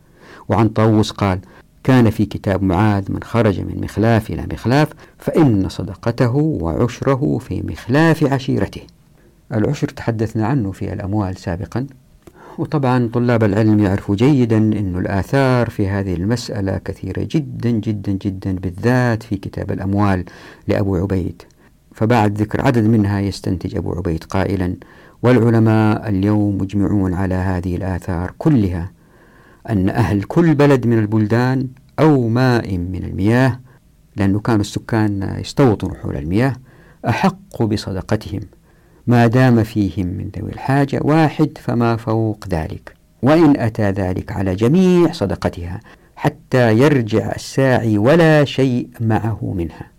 [0.48, 1.38] وعن طاووس قال
[1.84, 8.32] كان في كتاب معاذ من خرج من مخلاف إلى مخلاف فإن صدقته وعشره في مخلاف
[8.32, 8.80] عشيرته.
[9.54, 11.86] العشر تحدثنا عنه في الأموال سابقا.
[12.58, 19.22] وطبعا طلاب العلم يعرفوا جيدا أن الآثار في هذه المسألة كثيرة جدا جدا جدا بالذات
[19.22, 20.24] في كتاب الأموال
[20.68, 21.42] لأبو عبيد.
[21.94, 24.76] فبعد ذكر عدد منها يستنتج أبو عبيد قائلا
[25.22, 28.90] والعلماء اليوم مجمعون على هذه الآثار كلها
[29.70, 33.60] أن أهل كل بلد من البلدان أو ماء من المياه
[34.16, 36.54] لأنه كانوا السكان يستوطنوا حول المياه
[37.08, 38.40] أحق بصدقتهم
[39.06, 42.94] ما دام فيهم من ذوي الحاجة واحد فما فوق ذلك.
[43.22, 45.80] وإن أتى ذلك على جميع صدقتها
[46.16, 49.91] حتى يرجع الساعي ولا شيء معه منها.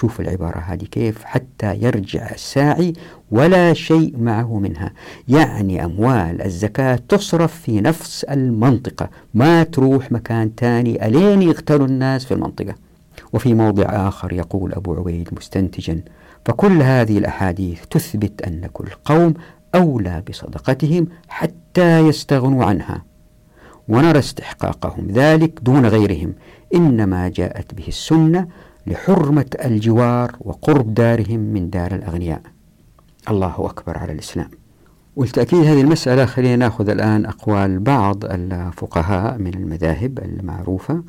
[0.00, 2.92] شوف العبارة هذه كيف حتى يرجع الساعي
[3.30, 4.92] ولا شيء معه منها.
[5.28, 12.34] يعني أموال الزكاة تصرف في نفس المنطقة ما تروح مكان تاني ألين يغتالوا الناس في
[12.34, 12.74] المنطقة.
[13.32, 16.02] وفي موضع آخر يقول أبو عبيد مستنتجا
[16.44, 19.34] فكل هذه الأحاديث تثبت أن كل قوم
[19.74, 23.04] أولى بصدقتهم حتى يستغنوا عنها.
[23.88, 26.34] ونرى استحقاقهم ذلك دون غيرهم.
[26.74, 28.48] إنما جاءت به السنة
[28.86, 32.42] لحرمة الجوار وقرب دارهم من دار الأغنياء.
[33.30, 34.50] الله أكبر على الإسلام.
[35.16, 41.02] والتأكيد هذه المسألة خلينا نأخذ الآن أقوال بعض الفقهاء من المذاهب المعروفة.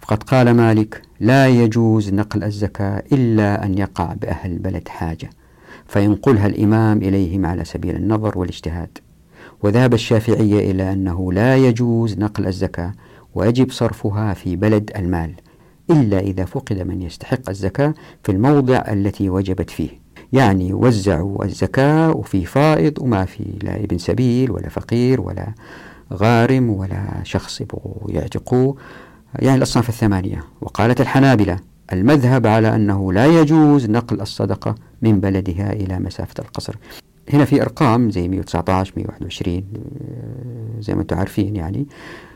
[0.00, 5.30] فقد قال مالك لا يجوز نقل الزكاة إلا أن يقع بأهل البلد حاجة
[5.86, 8.98] فينقلها الإمام إليهم على سبيل النظر والاجتهاد.
[9.62, 12.92] وذهب الشافعية إلى أنه لا يجوز نقل الزكاة
[13.34, 15.34] ويجب صرفها في بلد المال.
[15.90, 19.88] إلا إذا فقد من يستحق الزكاة في الموضع التي وجبت فيه.
[20.32, 25.54] يعني وزعوا الزكاة وفي فائض وما في لا ابن سبيل ولا فقير ولا
[26.12, 28.76] غارم ولا شخص يبغوا يعتقوه.
[29.38, 30.44] يعني الأصناف الثمانية.
[30.60, 31.56] وقالت الحنابلة
[31.92, 36.76] المذهب على أنه لا يجوز نقل الصدقة من بلدها إلى مسافة القصر.
[37.32, 39.62] هنا في أرقام زي 119 121
[40.80, 41.78] زي ما أنتم عارفين يعني.
[41.78, 42.33] آه،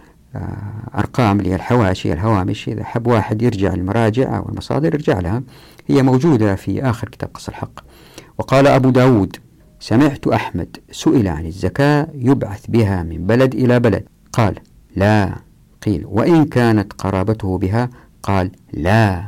[0.95, 5.43] أرقام اللي هي الحواشي الهوامش إذا حب واحد يرجع المراجع أو المصادر يرجع لها
[5.87, 7.81] هي موجودة في آخر كتاب قص الحق.
[8.39, 9.37] وقال أبو داود
[9.81, 14.05] سمعت أحمد سئل عن الزكاة يبعث بها من بلد إلى بلد.
[14.33, 14.55] قال
[14.97, 15.35] لا.
[15.83, 17.91] قيل وإن كانت قرابته بها؟
[18.23, 19.27] قال لا.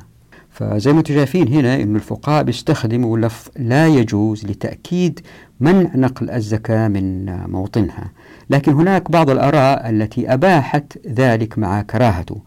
[0.50, 5.20] فزي ما أنتم شايفين هنا أن الفقهاء بيستخدموا لفظ لا يجوز لتأكيد
[5.60, 8.10] منع نقل الزكاة من موطنها.
[8.50, 12.40] لكن هناك بعض الآراء التي أباحت ذلك مع كراهته.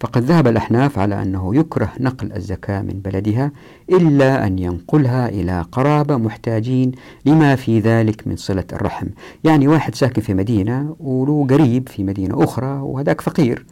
[0.00, 3.52] فقد ذهب الأحناف على أنه يكره نقل الزكاة من بلدها
[3.90, 6.92] إلا أن ينقلها إلى قرابة محتاجين
[7.26, 9.06] لما في ذلك من صلة الرحم.
[9.44, 13.66] يعني واحد ساكن في مدينة وله قريب في مدينة أخرى وهذاك فقير.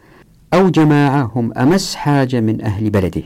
[0.54, 3.22] أو جماعة هم أمس حاجة من أهل بلده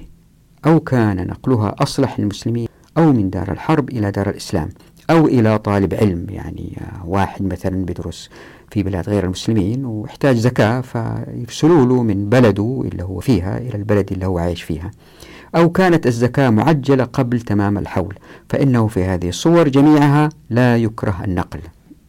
[0.66, 4.68] أو كان نقلها أصلح للمسلمين أو من دار الحرب إلى دار الإسلام.
[5.10, 8.30] أو إلى طالب علم يعني واحد مثلا بيدرس
[8.70, 14.12] في بلاد غير المسلمين ويحتاج زكاة فيرسلوا له من بلده اللي هو فيها إلى البلد
[14.12, 14.90] اللي هو عايش فيها.
[15.56, 18.14] أو كانت الزكاة معجلة قبل تمام الحول
[18.48, 21.60] فإنه في هذه الصور جميعها لا يكره النقل.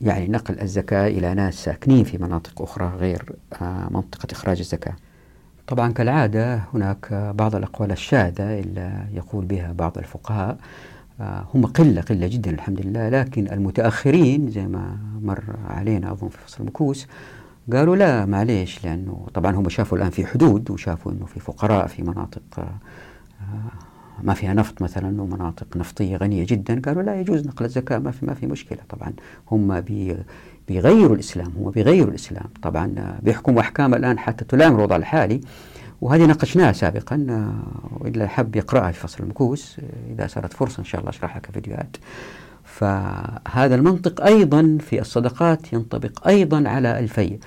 [0.02, 3.32] يعني نقل الزكاة إلى ناس ساكنين في مناطق أخرى غير
[3.62, 4.94] آه، منطقة إخراج الزكاة.
[5.68, 10.58] طبعا كالعادة هناك بعض الأقوال الشاذة اللي يقول بها بعض الفقهاء
[11.20, 13.10] هم قلة قلة جدا الحمد لله.
[13.10, 17.08] لكن المتأخرين زي ما مر علينا أظن في فصل المكوس
[17.74, 22.04] قالوا لا معليش لأنه طبعا هم شافوا الآن في حدود وشافوا أنه في فقراء في
[22.04, 22.70] مناطق آه،
[24.24, 26.82] ما فيها نفط مثلا ومناطق نفطية غنية جدا.
[26.82, 28.80] قالوا لا يجوز نقل الزكاة ما في ما في مشكلة.
[28.90, 29.14] طبعا
[29.52, 30.18] هم بي
[30.68, 32.46] بيغيروا الإسلام هم بيغيروا الإسلام.
[32.62, 35.42] طبعا بيحكموا أحكام الآن حتى تلام الوضع الحالي.
[36.02, 37.50] وهذه ناقشناها سابقا
[38.00, 39.78] وإلا حب يقرأها في فصل المكوس
[40.12, 41.98] إذا صارت فرصة إن شاء الله أشرحها كفيديوهات
[42.64, 47.38] فهذا المنطق أيضا في الصدقات ينطبق أيضا على الفي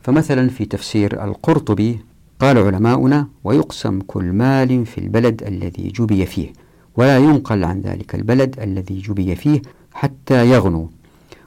[0.00, 2.00] فمثلا في تفسير القرطبي
[2.40, 6.52] قال علماؤنا ويقسم كل مال في البلد الذي جبي فيه
[6.96, 9.62] ولا ينقل عن ذلك البلد الذي جبي فيه
[9.94, 10.86] حتى يغنوا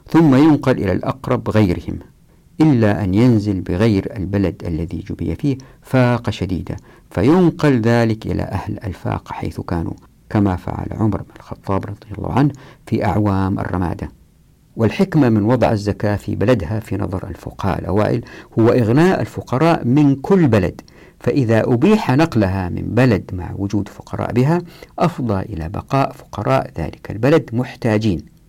[0.08, 1.98] ثم ينقل إلى الأقرب غيرهم.
[2.60, 6.76] إلا أن ينزل بغير البلد الذي جبي فيه فاقة شديدة
[7.10, 9.92] فينقل ذلك إلى أهل الفاقة حيث كانوا
[10.30, 12.52] كما فعل عمر بن الخطاب رضي الله عنه
[12.86, 14.08] في أعوام الرمادة.
[14.76, 18.24] والحكمة من وضع الزكاة في بلدها في نظر الفقهاء الأوائل
[18.58, 20.80] هو إغناء الفقراء من كل بلد
[21.20, 24.62] فإذا أبيح نقلها من بلد مع وجود فقراء بها
[24.98, 28.39] أفضى إلى بقاء فقراء ذلك البلد محتاجين.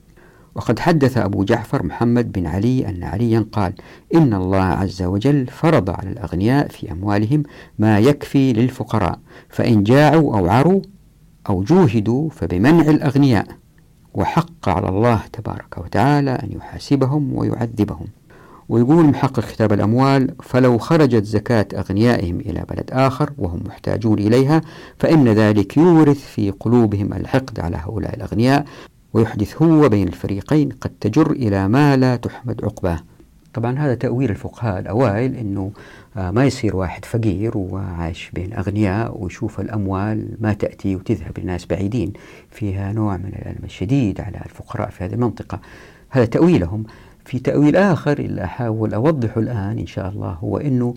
[0.56, 3.74] وقد حدث أبو جعفر محمد بن علي أن عليا قال
[4.16, 7.44] إن الله عز وجل فرض على الأغنياء في أموالهم
[7.80, 10.82] ما يكفي للفقراء فإن جاعوا أو عروا
[11.50, 13.48] أو جوهدوا فبمنع الأغنياء
[14.14, 18.08] وحق على الله تبارك وتعالى أن يحاسبهم ويعذبهم.
[18.70, 24.62] ويقول محقق كتاب الأموال فلو خرجت زكاة أغنيائهم إلى بلد آخر وهم محتاجون إليها
[25.00, 28.66] فإن ذلك يورث في قلوبهم الحقد على هؤلاء الأغنياء
[29.14, 33.00] ويحدث هو بين الفريقين قد تجر إلى ما لا تحمد عقباه.
[33.54, 35.72] طبعا هذا تأويل الفقهاء الأوائل أنه
[36.18, 42.14] آه، ما يصير واحد فقير وعايش بين أغنياء ويشوف الأموال ما تأتي وتذهب لناس بعيدين.
[42.52, 45.60] فيها نوع من الألم الشديد على الفقراء في هذه المنطقة.
[46.10, 46.84] هذا تأويلهم.
[47.26, 50.96] في تأويل آخر اللي أحاول أوضحه الآن إن شاء الله هو أنه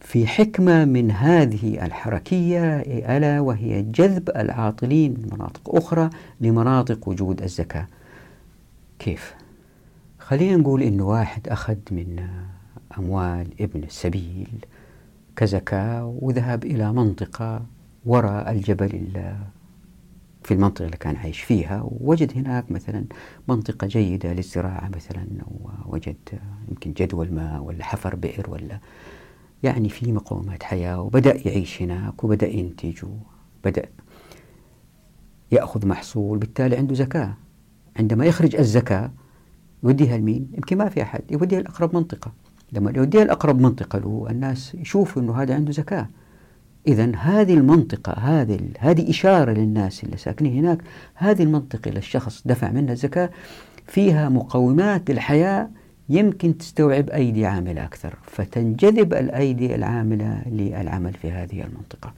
[0.00, 2.76] في حكمة من هذه الحركية
[3.16, 6.10] ألا وهي جذب العاطلين من مناطق أخرى
[6.40, 7.86] لمناطق وجود الزكاة
[8.98, 9.34] كيف؟
[10.18, 12.26] خلينا نقول إنه واحد أخذ من
[12.98, 14.64] أموال ابن السبيل
[15.36, 17.62] كزكاة وذهب إلى منطقة
[18.06, 19.12] وراء الجبل
[20.44, 23.04] في المنطقة اللي كان عايش فيها ووجد هناك مثلا
[23.48, 25.26] منطقة جيدة للزراعة مثلا
[25.86, 26.16] ووجد
[26.68, 28.78] يمكن جدول ماء ولا حفر بئر ولا
[29.62, 33.04] يعني في مقومات حياة وبدأ يعيش هناك وبدأ ينتج
[33.64, 33.88] وبدأ
[35.52, 37.34] يأخذ محصول بالتالي عنده زكاة.
[37.96, 39.10] عندما يخرج الزكاة
[39.82, 42.32] يوديها لمين؟ يمكن ما في أحد يوديها لأقرب منطقة.
[42.72, 46.08] لما يوديها لأقرب منطقة له الناس يشوفوا أنه هذا عنده زكاة.
[46.86, 50.78] إذا هذه المنطقة هذه هذه إشارة للناس اللي ساكنين هناك
[51.14, 53.30] هذه المنطقة اللي الشخص دفع منها الزكاة
[53.86, 55.70] فيها مقومات الحياة
[56.10, 62.12] يمكن تستوعب أيدي عاملة أكثر فتنجذب الأيدي العاملة للعمل في هذه المنطقة.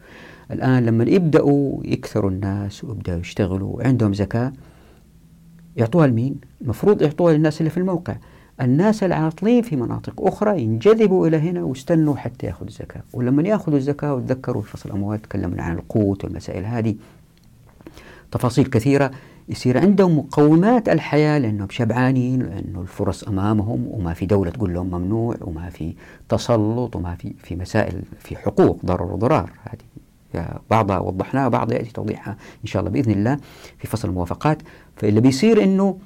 [0.51, 4.53] الآن لما يبدأوا يكثروا الناس ويبدأوا يشتغلوا وعندهم زكاة
[5.77, 8.17] يعطوها لمين؟ المفروض يعطوها للناس اللي في الموقع.
[8.61, 13.03] الناس العاطلين في مناطق أخرى ينجذبوا إلى هنا واستنوا حتى يأخذوا الزكاة.
[13.13, 16.95] ولما يأخذوا الزكاة وتذكروا في فصل الأموال تكلمنا عن القوت والمسائل هذه
[18.31, 19.11] تفاصيل كثيرة.
[19.49, 25.37] يصير عندهم مقومات الحياة لأنهم شبعانين لأنه الفرص أمامهم وما في دولة تقول لهم ممنوع
[25.41, 25.95] وما في
[26.29, 29.51] تسلط وما في في مسائل في حقوق ضرر وضرار.
[29.65, 33.39] هذه بعضها وضحناها وبعضها يأتي توضيحها إن شاء الله بإذن الله
[33.79, 34.63] في فصل الموافقات.
[34.97, 35.99] فاللي بيصير أنه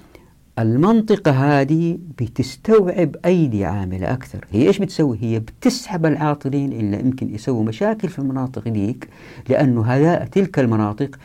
[0.58, 4.44] المنطقة هذه بتستوعب أيدي عاملة أكثر.
[4.50, 9.08] هي إيش بتسوي؟ هي بتسحب العاطلين اللي يمكن يسووا مشاكل في المناطق ديك
[9.48, 11.18] لأنه هذا تلك المناطق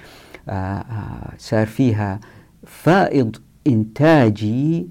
[1.37, 2.19] صار فيها
[2.67, 3.35] فائض
[3.67, 4.87] إنتاجي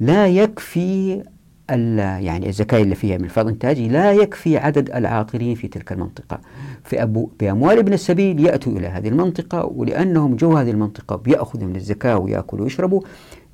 [0.00, 1.22] لا يكفي
[1.68, 6.40] يعني الزكاة اللي فيها من الفائض الإنتاجي لا يكفي عدد العاطلين في تلك المنطقة.
[6.84, 11.76] في أبو بأموال ابن السبيل يأتوا إلى هذه المنطقة ولأنهم جو هذه المنطقة بيأخذوا من
[11.76, 13.00] الزكاة ويأكلوا ويشربوا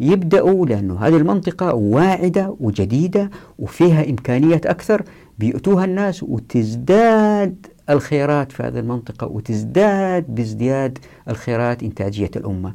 [0.00, 5.02] يبدأوا لأنه هذه المنطقة واعدة وجديدة وفيها إمكانيات أكثر
[5.38, 12.74] بيأتوها الناس وتزداد الخيرات في هذه المنطقة وتزداد بازدياد الخيرات إنتاجية الأمة.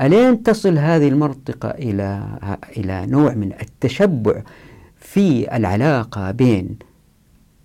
[0.00, 2.22] ألين تصل هذه المنطقة إلى
[2.76, 4.42] إلى نوع من التشبع
[4.96, 6.78] في العلاقة بين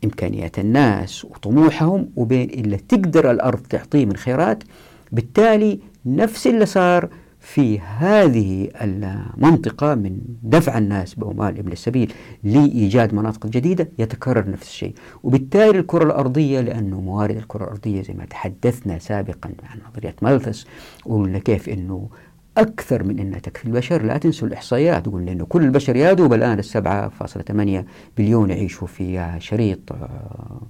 [0.04, 4.64] إمكانيات الناس وطموحهم وبين اللي تقدر الأرض تعطيه من خيرات
[5.12, 7.10] بالتالي نفس اللي صار
[7.54, 14.94] في هذه المنطقة من دفع الناس بأموال ابن السبيل لإيجاد مناطق جديدة يتكرر نفس الشيء.
[15.24, 20.66] وبالتالي الكرة الأرضية لأنه موارد الكرة الأرضية زي ما تحدثنا سابقا عن نظرية مالثس
[21.06, 22.10] وقلنا كيف أنه
[22.58, 24.04] أكثر من أنها تكفي البشر.
[24.04, 27.86] لا تنسوا الإحصائيات قلنا أنه كل البشر يادوب الآن السبعة فاصلة ثمانية
[28.18, 30.62] بليون يعيشوا في شريط آه،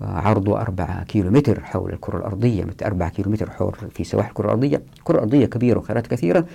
[0.00, 4.82] عرضه أربعة كيلو متر حول الكرة الأرضية أربعة كيلو متر حول في سواحل الكرة الأرضية.
[4.98, 6.46] الكرة الأرضية كبيرة وخيرات كثيرة.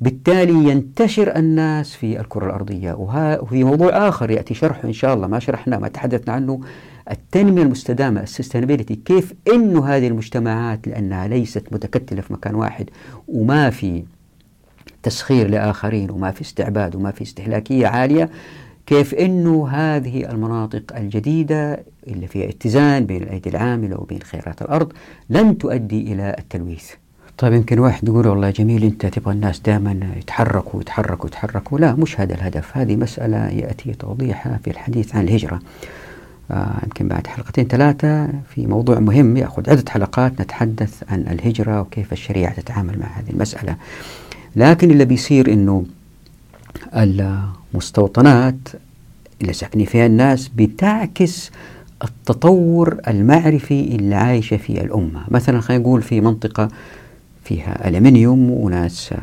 [0.00, 5.38] بالتالي ينتشر الناس في الكرة الأرضية وفي موضوع آخر يأتي شرحه إن شاء الله ما
[5.38, 6.60] شرحنا ما تحدثنا عنه.
[7.10, 12.90] التنمية المستدامة السستينابيلتي كيف أنه هذه المجتمعات لأنها ليست متكتلة في مكان واحد
[13.28, 14.04] وما في
[15.02, 18.30] تسخير لآخرين وما في استعباد وما في استهلاكية عالية.
[18.86, 24.92] كيف أنه هذه المناطق الجديدة اللي فيها اتزان بين الأيدي العاملة وبين خيرات الأرض
[25.30, 26.90] لن تؤدي إلى التلويث.
[27.38, 32.20] طيب يمكن واحد يقول والله جميل أنت تبغى الناس دائما يتحركوا ويتحركوا ويتحركوا لا مش
[32.20, 32.76] هذا الهدف.
[32.76, 35.60] هذه مسألة يأتي توضيحها في الحديث عن الهجرة.
[36.50, 42.12] آه يمكن بعد حلقتين ثلاثة في موضوع مهم يأخذ عدة حلقات نتحدث عن الهجرة وكيف
[42.12, 43.76] الشريعة تتعامل مع هذه المسألة.
[44.56, 45.84] لكن اللي بيصير أنه
[46.94, 48.54] المستوطنات
[49.42, 51.50] اللي ساكنين فيها الناس بتعكس
[52.04, 55.24] التطور المعرفي اللي عايشة فيه الأمة.
[55.28, 56.68] مثلا خلينا نقول في منطقة
[57.44, 59.14] فيها ألمنيوم وناس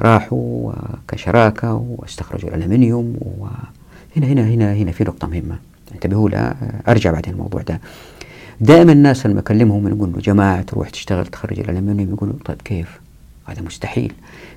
[0.00, 0.72] راحوا
[1.08, 5.56] كشراكة واستخرجوا الألمنيوم وهنا هنا هنا هنا في نقطة مهمة.
[5.94, 6.56] انتبهوا لها
[6.88, 7.80] أرجع بعدين الموضوع ده.
[8.60, 13.00] دائما الناس لما أكلمهم نقول له جماعة تروح تشتغل تخرج الألمنيوم يقولوا طيب كيف؟
[13.44, 14.12] هذا مستحيل.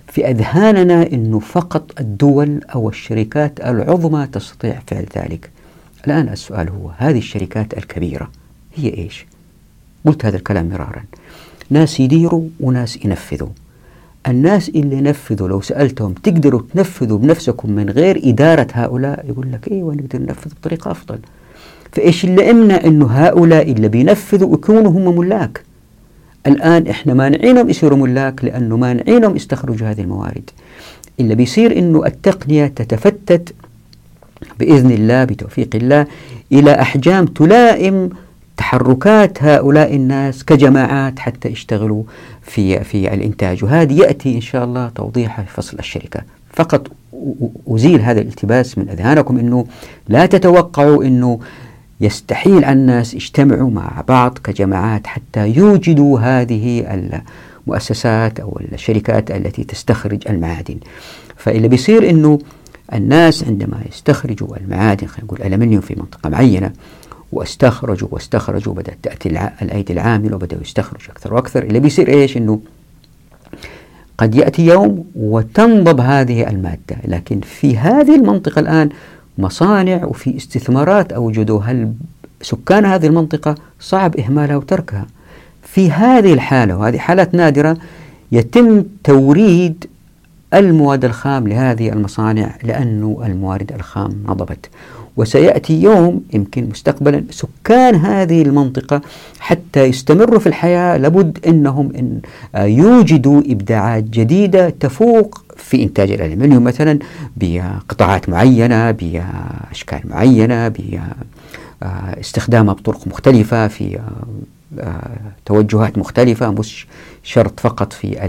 [0.07, 5.49] في أذهاننا أنه فقط الدول أو الشركات العظمى تستطيع فعل ذلك.
[6.07, 8.29] الآن السؤال هو هذه الشركات الكبيرة
[8.75, 9.25] هي إيش؟
[10.05, 11.03] قلت هذا الكلام مرارا.
[11.69, 13.49] ناس يديروا وناس ينفذوا.
[14.27, 19.83] الناس اللي نفذوا لو سألتهم تقدروا تنفذوا بنفسكم من غير إدارة هؤلاء؟ يقول لك إيه
[19.83, 21.19] نقدر ننفذ بطريقة أفضل.
[21.91, 25.63] فإيش اللي إمنا أنه هؤلاء اللي بينفذوا يكونوا هم ملاك؟
[26.47, 30.49] الآن إحنا مانعينهم يصيروا ملاك لأنه مانعينهم يستخرجوا هذه الموارد.
[31.19, 33.53] اللي بيصير أنه التقنية تتفتت
[34.59, 36.07] بإذن الله بتوفيق الله
[36.51, 38.09] إلى أحجام تلائم
[38.57, 42.03] تحركات هؤلاء الناس كجماعات حتى يشتغلوا
[42.41, 43.63] في في الإنتاج.
[43.63, 46.21] وهذه يأتي إن شاء الله توضيحها في فصل الشركة.
[46.53, 46.87] فقط
[47.67, 49.65] أزيل هذا الالتباس من أذهانكم أنه
[50.07, 51.39] لا تتوقعوا أنه
[52.01, 56.85] يستحيل الناس يجتمعوا مع بعض كجماعات حتى يوجدوا هذه
[57.67, 60.77] المؤسسات أو الشركات التي تستخرج المعادن.
[61.37, 62.39] فاللي بيصير أنه
[62.93, 66.71] الناس عندما يستخرجوا المعادن خلينا نقول ألمنيوم في منطقة معينة
[67.31, 69.29] واستخرجوا واستخرجوا بدأت تأتي
[69.61, 72.59] الأيدي العاملة وبدأوا يستخرجوا أكثر وأكثر اللي بيصير إيش؟ أنه
[74.17, 76.97] قد يأتي يوم وتنضب هذه المادة.
[77.07, 78.89] لكن في هذه المنطقة الآن
[79.38, 81.61] مصانع وفي استثمارات أوجدوا.
[81.61, 81.93] هل
[82.41, 85.05] سكان هذه المنطقة صعب إهمالها وتركها؟
[85.63, 87.77] في هذه الحالة وهذه حالات نادرة
[88.31, 89.86] يتم توريد
[90.53, 94.69] المواد الخام لهذه المصانع لأنه الموارد الخام نضبت.
[95.18, 99.01] وسيأتي يوم يمكن مستقبلا سكان هذه المنطقة
[99.39, 100.97] حتى يستمروا في الحياة.
[100.97, 102.20] لابد أنهم إن
[102.70, 106.99] يوجدوا إبداعات جديدة تفوق في إنتاج الألمنيوم مثلا
[107.38, 110.74] بقطاعات معينة بأشكال معينة
[111.82, 113.99] باستخدامها بطرق مختلفة في
[115.45, 116.88] توجهات مختلفة مش
[117.24, 118.26] شرط فقط في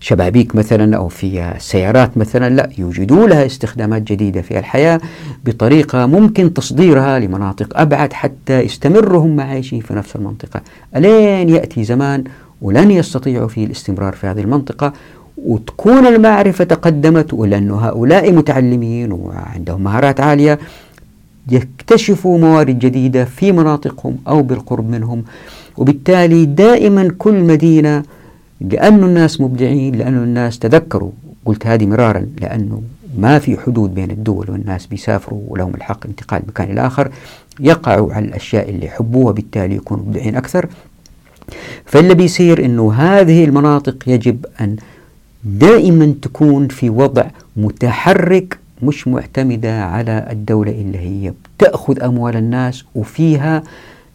[0.00, 5.00] شبابيك مثلا أو في السيارات مثلا لا يوجدوا لها استخدامات جديدة في الحياة
[5.44, 10.60] بطريقة ممكن تصديرها لمناطق أبعد حتى يستمروا هم عايشين في نفس المنطقة.
[10.96, 12.24] ألين يأتي زمان
[12.62, 14.92] ولن يستطيعوا فيه الاستمرار في هذه المنطقة
[15.36, 20.58] وتكون المعرفة تقدمت ولأن هؤلاء متعلمين وعندهم مهارات عالية
[21.50, 25.24] يكتشفوا موارد جديدة في مناطقهم أو بالقرب منهم.
[25.76, 28.02] وبالتالي دائما كل مدينة
[28.60, 31.10] لأن الناس مبدعين لأن الناس تذكروا.
[31.44, 32.82] قلت هذه مرارا لأنه
[33.18, 37.10] ما في حدود بين الدول والناس بيسافروا ولهم الحق انتقال مكان إلى آخر.
[37.60, 40.66] يقعوا على الأشياء اللي يحبوها وبالتالي يكونوا مبدعين أكثر.
[41.84, 44.76] فاللي بيصير أنه هذه المناطق يجب أن
[45.44, 47.24] دائما تكون في وضع
[47.56, 53.62] متحرك مش معتمدة على الدولة اللي هي تأخذ أموال الناس وفيها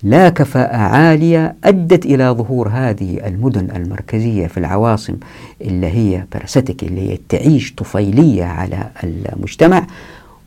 [0.05, 5.15] لا كفاءة عالية أدت إلى ظهور هذه المدن المركزية في العواصم
[5.61, 9.87] اللي هي باراسيتك اللي هي تعيش طفيلية على المجتمع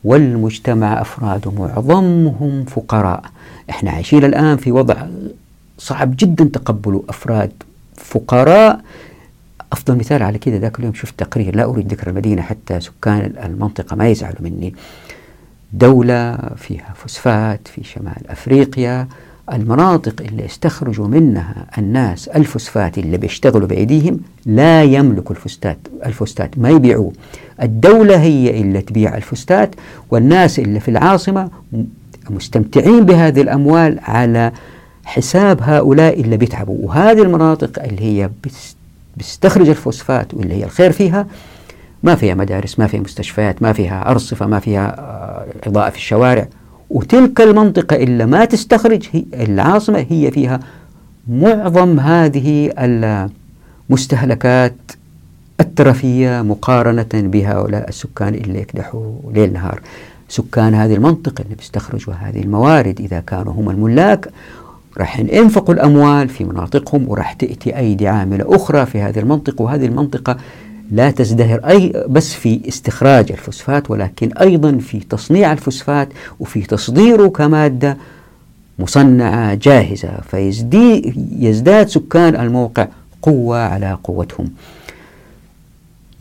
[0.03, 3.23] والمجتمع أفراده معظمهم فقراء.
[3.69, 4.95] إحنا عايشين الآن في وضع
[5.77, 7.51] صعب جدا تقبله أفراد
[7.95, 8.81] فقراء.
[9.71, 13.95] أفضل مثال على كده ذاك اليوم شفت تقرير لا أريد ذكر المدينة حتى سكان المنطقة
[13.95, 14.73] ما يزعلوا مني.
[15.73, 19.07] دولة فيها فوسفات في شمال أفريقيا
[19.53, 26.57] المناطق اللي استخرجوا منها الناس الفوسفات اللي بيشتغلوا بأيديهم لا يملكوا الفوسفات الفوسفات.
[26.59, 27.13] ما يبيعوه.
[27.61, 29.75] الدولة هي اللي تبيع الفوسفات
[30.09, 31.49] والناس اللي في العاصمة
[32.29, 34.51] مستمتعين بهذه الأموال على
[35.05, 36.77] حساب هؤلاء اللي بيتعبوا.
[36.81, 38.29] وهذه المناطق اللي هي
[39.17, 41.27] بتستخرج الفوسفات واللي هي الخير فيها
[42.03, 46.47] ما فيها مدارس ما فيها مستشفيات ما فيها أرصفة ما فيها آه، إضاءة في الشوارع.
[46.89, 50.59] وتلك المنطقة اللي ما تستخرج هي العاصمة هي فيها
[51.27, 52.71] معظم هذه
[53.89, 54.75] المستهلكات
[55.59, 59.81] الترفية مقارنة بهؤلاء السكان اللي يكدحوا ليل نهار.
[60.29, 62.99] سكان هذه المنطقة اللي بيستخرجوا هذه الموارد.
[62.99, 64.29] إذا كانوا هم الملاك
[64.97, 70.37] راح ينفقوا الأموال في مناطقهم وراح تأتي أيدي عاملة أخرى في هذه المنطقة وهذه المنطقة
[70.91, 76.09] لا تزدهر أي بس في استخراج الفوسفات ولكن أيضا في تصنيع الفوسفات
[76.39, 77.97] وفي تصديره كمادة
[78.79, 82.87] مصنعة جاهزة فيزداد سكان الموقع
[83.21, 84.49] قوة على قوتهم.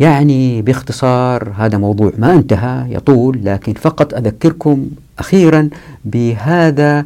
[0.00, 4.86] يعني باختصار هذا موضوع ما انتهى يطول لكن فقط أذكركم
[5.18, 5.68] أخيرا
[6.04, 7.04] بهذا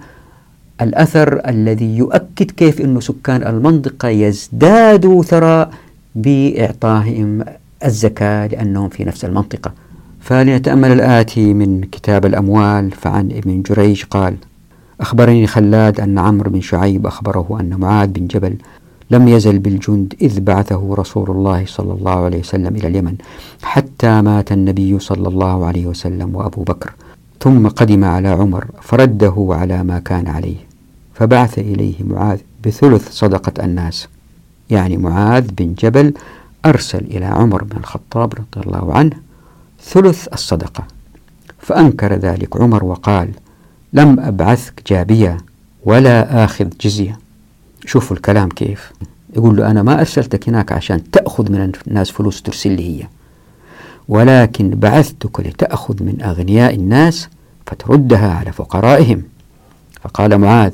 [0.80, 5.70] الأثر الذي يؤكد كيف أن سكان المنطقة يزدادوا ثراء
[6.14, 7.44] بإعطائهم
[7.84, 9.72] الزكاة لأنهم في نفس المنطقة.
[10.20, 14.36] فلنتأمل الآتي من كتاب الأموال فعن ابن جريج قال
[15.00, 18.56] أخبرني خلاد أن عمرو بن شعيب أخبره أن معاذ بن جبل
[19.10, 23.14] لم يزل بالجند إذ بعثه رسول الله صلى الله عليه وسلم إلى اليمن
[23.62, 26.92] حتى مات النبي صلى الله عليه وسلم وأبو بكر.
[27.40, 30.56] ثم قدم على عمر فرده على ما كان عليه
[31.14, 34.08] فبعث إليه معاذ بثلث صدقة الناس.
[34.72, 36.14] يعني معاذ بن جبل
[36.66, 39.16] أرسل إلى عمر بن الخطاب رضي الله عنه
[39.82, 40.84] ثلث الصدقة.
[41.58, 43.28] فأنكر ذلك عمر وقال
[43.92, 45.36] لم أبعثك جابية
[45.84, 47.18] ولا آخذ جزية.
[47.86, 48.92] شوفوا الكلام كيف.
[49.36, 53.06] يقول له أنا ما أرسلتك هناك عشان تأخذ من الناس فلوس ترسل لي هي
[54.08, 57.28] ولكن بعثتك لتأخذ من أغنياء الناس
[57.66, 59.22] فتردها على فقرائهم.
[60.02, 60.72] فقال معاذ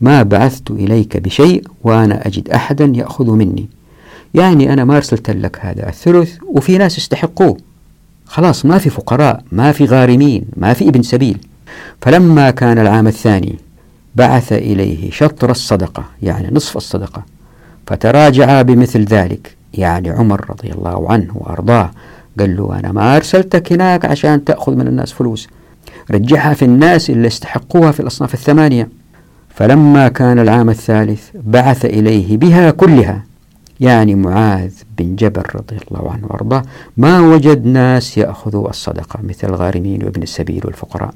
[0.00, 3.68] ما بعثت إليك بشيء وأنا أجد أحدا يأخذ مني.
[4.34, 7.56] يعني أنا ما أرسلت لك هذا الثلث وفي ناس يستحقوه
[8.26, 11.38] خلاص ما في فقراء ما في غارمين ما في ابن سبيل.
[12.00, 13.58] فلما كان العام الثاني
[14.16, 17.22] بعث إليه شطر الصدقة يعني نصف الصدقة.
[17.86, 21.90] فتراجع بمثل ذلك يعني عمر رضي الله عنه وأرضاه.
[22.38, 25.48] قال له أنا ما أرسلتك هناك عشان تأخذ من الناس فلوس.
[26.10, 28.88] رجعها في الناس اللي استحقوها في الأصناف الثمانية.
[29.58, 33.24] فلما كان العام الثالث بعث إليه بها كلها
[33.80, 36.62] يعني معاذ بن جبل رضي الله عنه وأرضاه
[36.96, 41.14] ما وجد ناس يأخذوا الصدقة مثل الغارمين وابن السبيل والفقراء.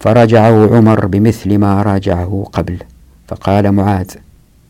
[0.00, 2.76] فرجعوا عمر بمثل ما راجعه قبل
[3.28, 4.10] فقال معاذ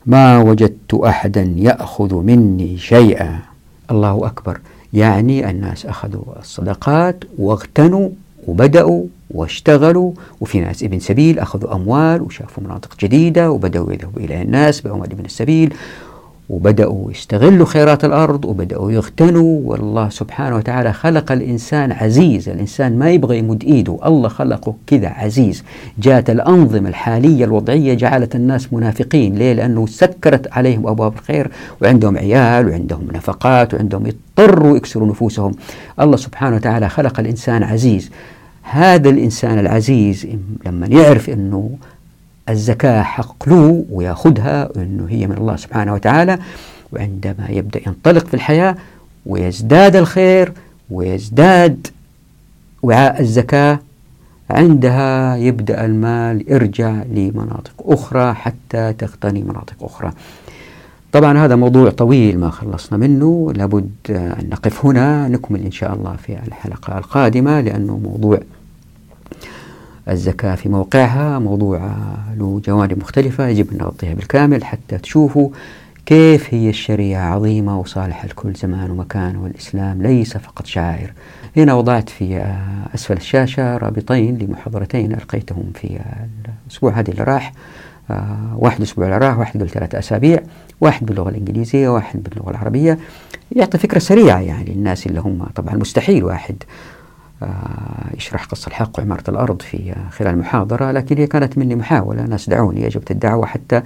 [0.07, 3.38] ما وجدت أحدا يأخذ مني شيئا.
[3.90, 4.61] الله أكبر.
[4.92, 8.09] يعني الناس أخذوا الصدقات واغتنوا
[8.47, 9.05] وبدأوا
[9.35, 15.12] واشتغلوا وفي ناس ابن سبيل أخذوا أموال وشافوا مناطق جديدة وبدأوا يذهبوا إلى الناس بأموال
[15.12, 15.74] ابن السبيل
[16.51, 19.61] وبدأوا يستغلوا خيرات الأرض وبدأوا يغتنوا.
[19.64, 25.64] والله سبحانه وتعالى خلق الإنسان عزيز الإنسان ما يبغى يمد إيده الله خلقه كذا عزيز.
[25.99, 29.35] جاءت الأنظمة الحالية الوضعية جعلت الناس منافقين.
[29.35, 31.51] ليه؟ لأنه سكرت عليهم أبواب الخير
[31.82, 35.53] وعندهم عيال وعندهم نفقات وعندهم يضطروا يكسروا نفوسهم.
[36.01, 38.11] الله سبحانه وتعالى خلق الإنسان عزيز.
[38.64, 40.26] هذا الإنسان العزيز
[40.66, 41.70] لما يعرف أنه
[42.48, 46.38] الزكاة حق له ويأخذها أنه هي من الله سبحانه وتعالى
[46.92, 48.76] وعندما يبدأ ينطلق في الحياة
[49.26, 50.52] ويزداد الخير
[50.90, 51.86] ويزداد
[52.82, 53.78] وعاء الزكاة
[54.50, 60.12] عندها يبدأ المال يرجع لمناطق أخرى حتى تغتني مناطق أخرى.
[61.14, 63.52] طبعا هذا موضوع طويل ما خلصنا منه.
[63.56, 68.38] لابد أن نقف هنا نكمل إن شاء الله في الحلقة القادمة لأنه موضوع
[70.08, 71.90] الزكاة في موقعها موضوع
[72.38, 75.50] له جوانب مختلفة يجب أن نغطيها بالكامل حتى تشوفوا
[76.06, 81.12] كيف هي الشريعة عظيمة وصالحة لكل زمان ومكان والإسلام ليس فقط شعائر.
[81.56, 82.54] هنا وضعت في
[82.94, 86.00] أسفل الشاشة رابطين لمحاضرتين ألقيتهم في
[86.66, 87.52] الأسبوع هذا اللي راح.
[88.57, 90.42] واحد أسبوع اللي راح واحد ثلاثة أسابيع
[90.80, 92.98] واحد باللغة الإنجليزية واحد باللغة العربية.
[93.52, 96.57] يعطي فكرة سريعة يعني للناس اللي هم طبعا مستحيل واحد
[97.42, 102.48] آه، يشرح قصة الحق وعمارة الأرض في خلال المحاضرة لكن هي كانت مني محاولة ناس
[102.48, 103.82] دعوني أجبت الدعوة حتى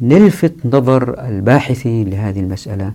[0.00, 2.92] نلفت نظر الباحثين لهذه المسألة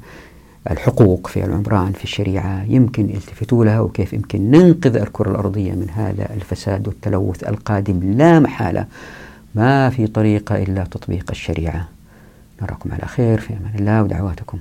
[0.72, 6.34] الحقوق في العمران في الشريعة يمكن يلتفتوا لها وكيف يمكن ننقذ الكرة الأرضية من هذا
[6.34, 8.00] الفساد والتلوث القادم.
[8.18, 8.86] لا محالة.
[9.56, 11.88] ما في طريقة إلا تطبيق الشريعة.
[12.62, 14.60] نراكم على خير في أمان الله ودعواتكم.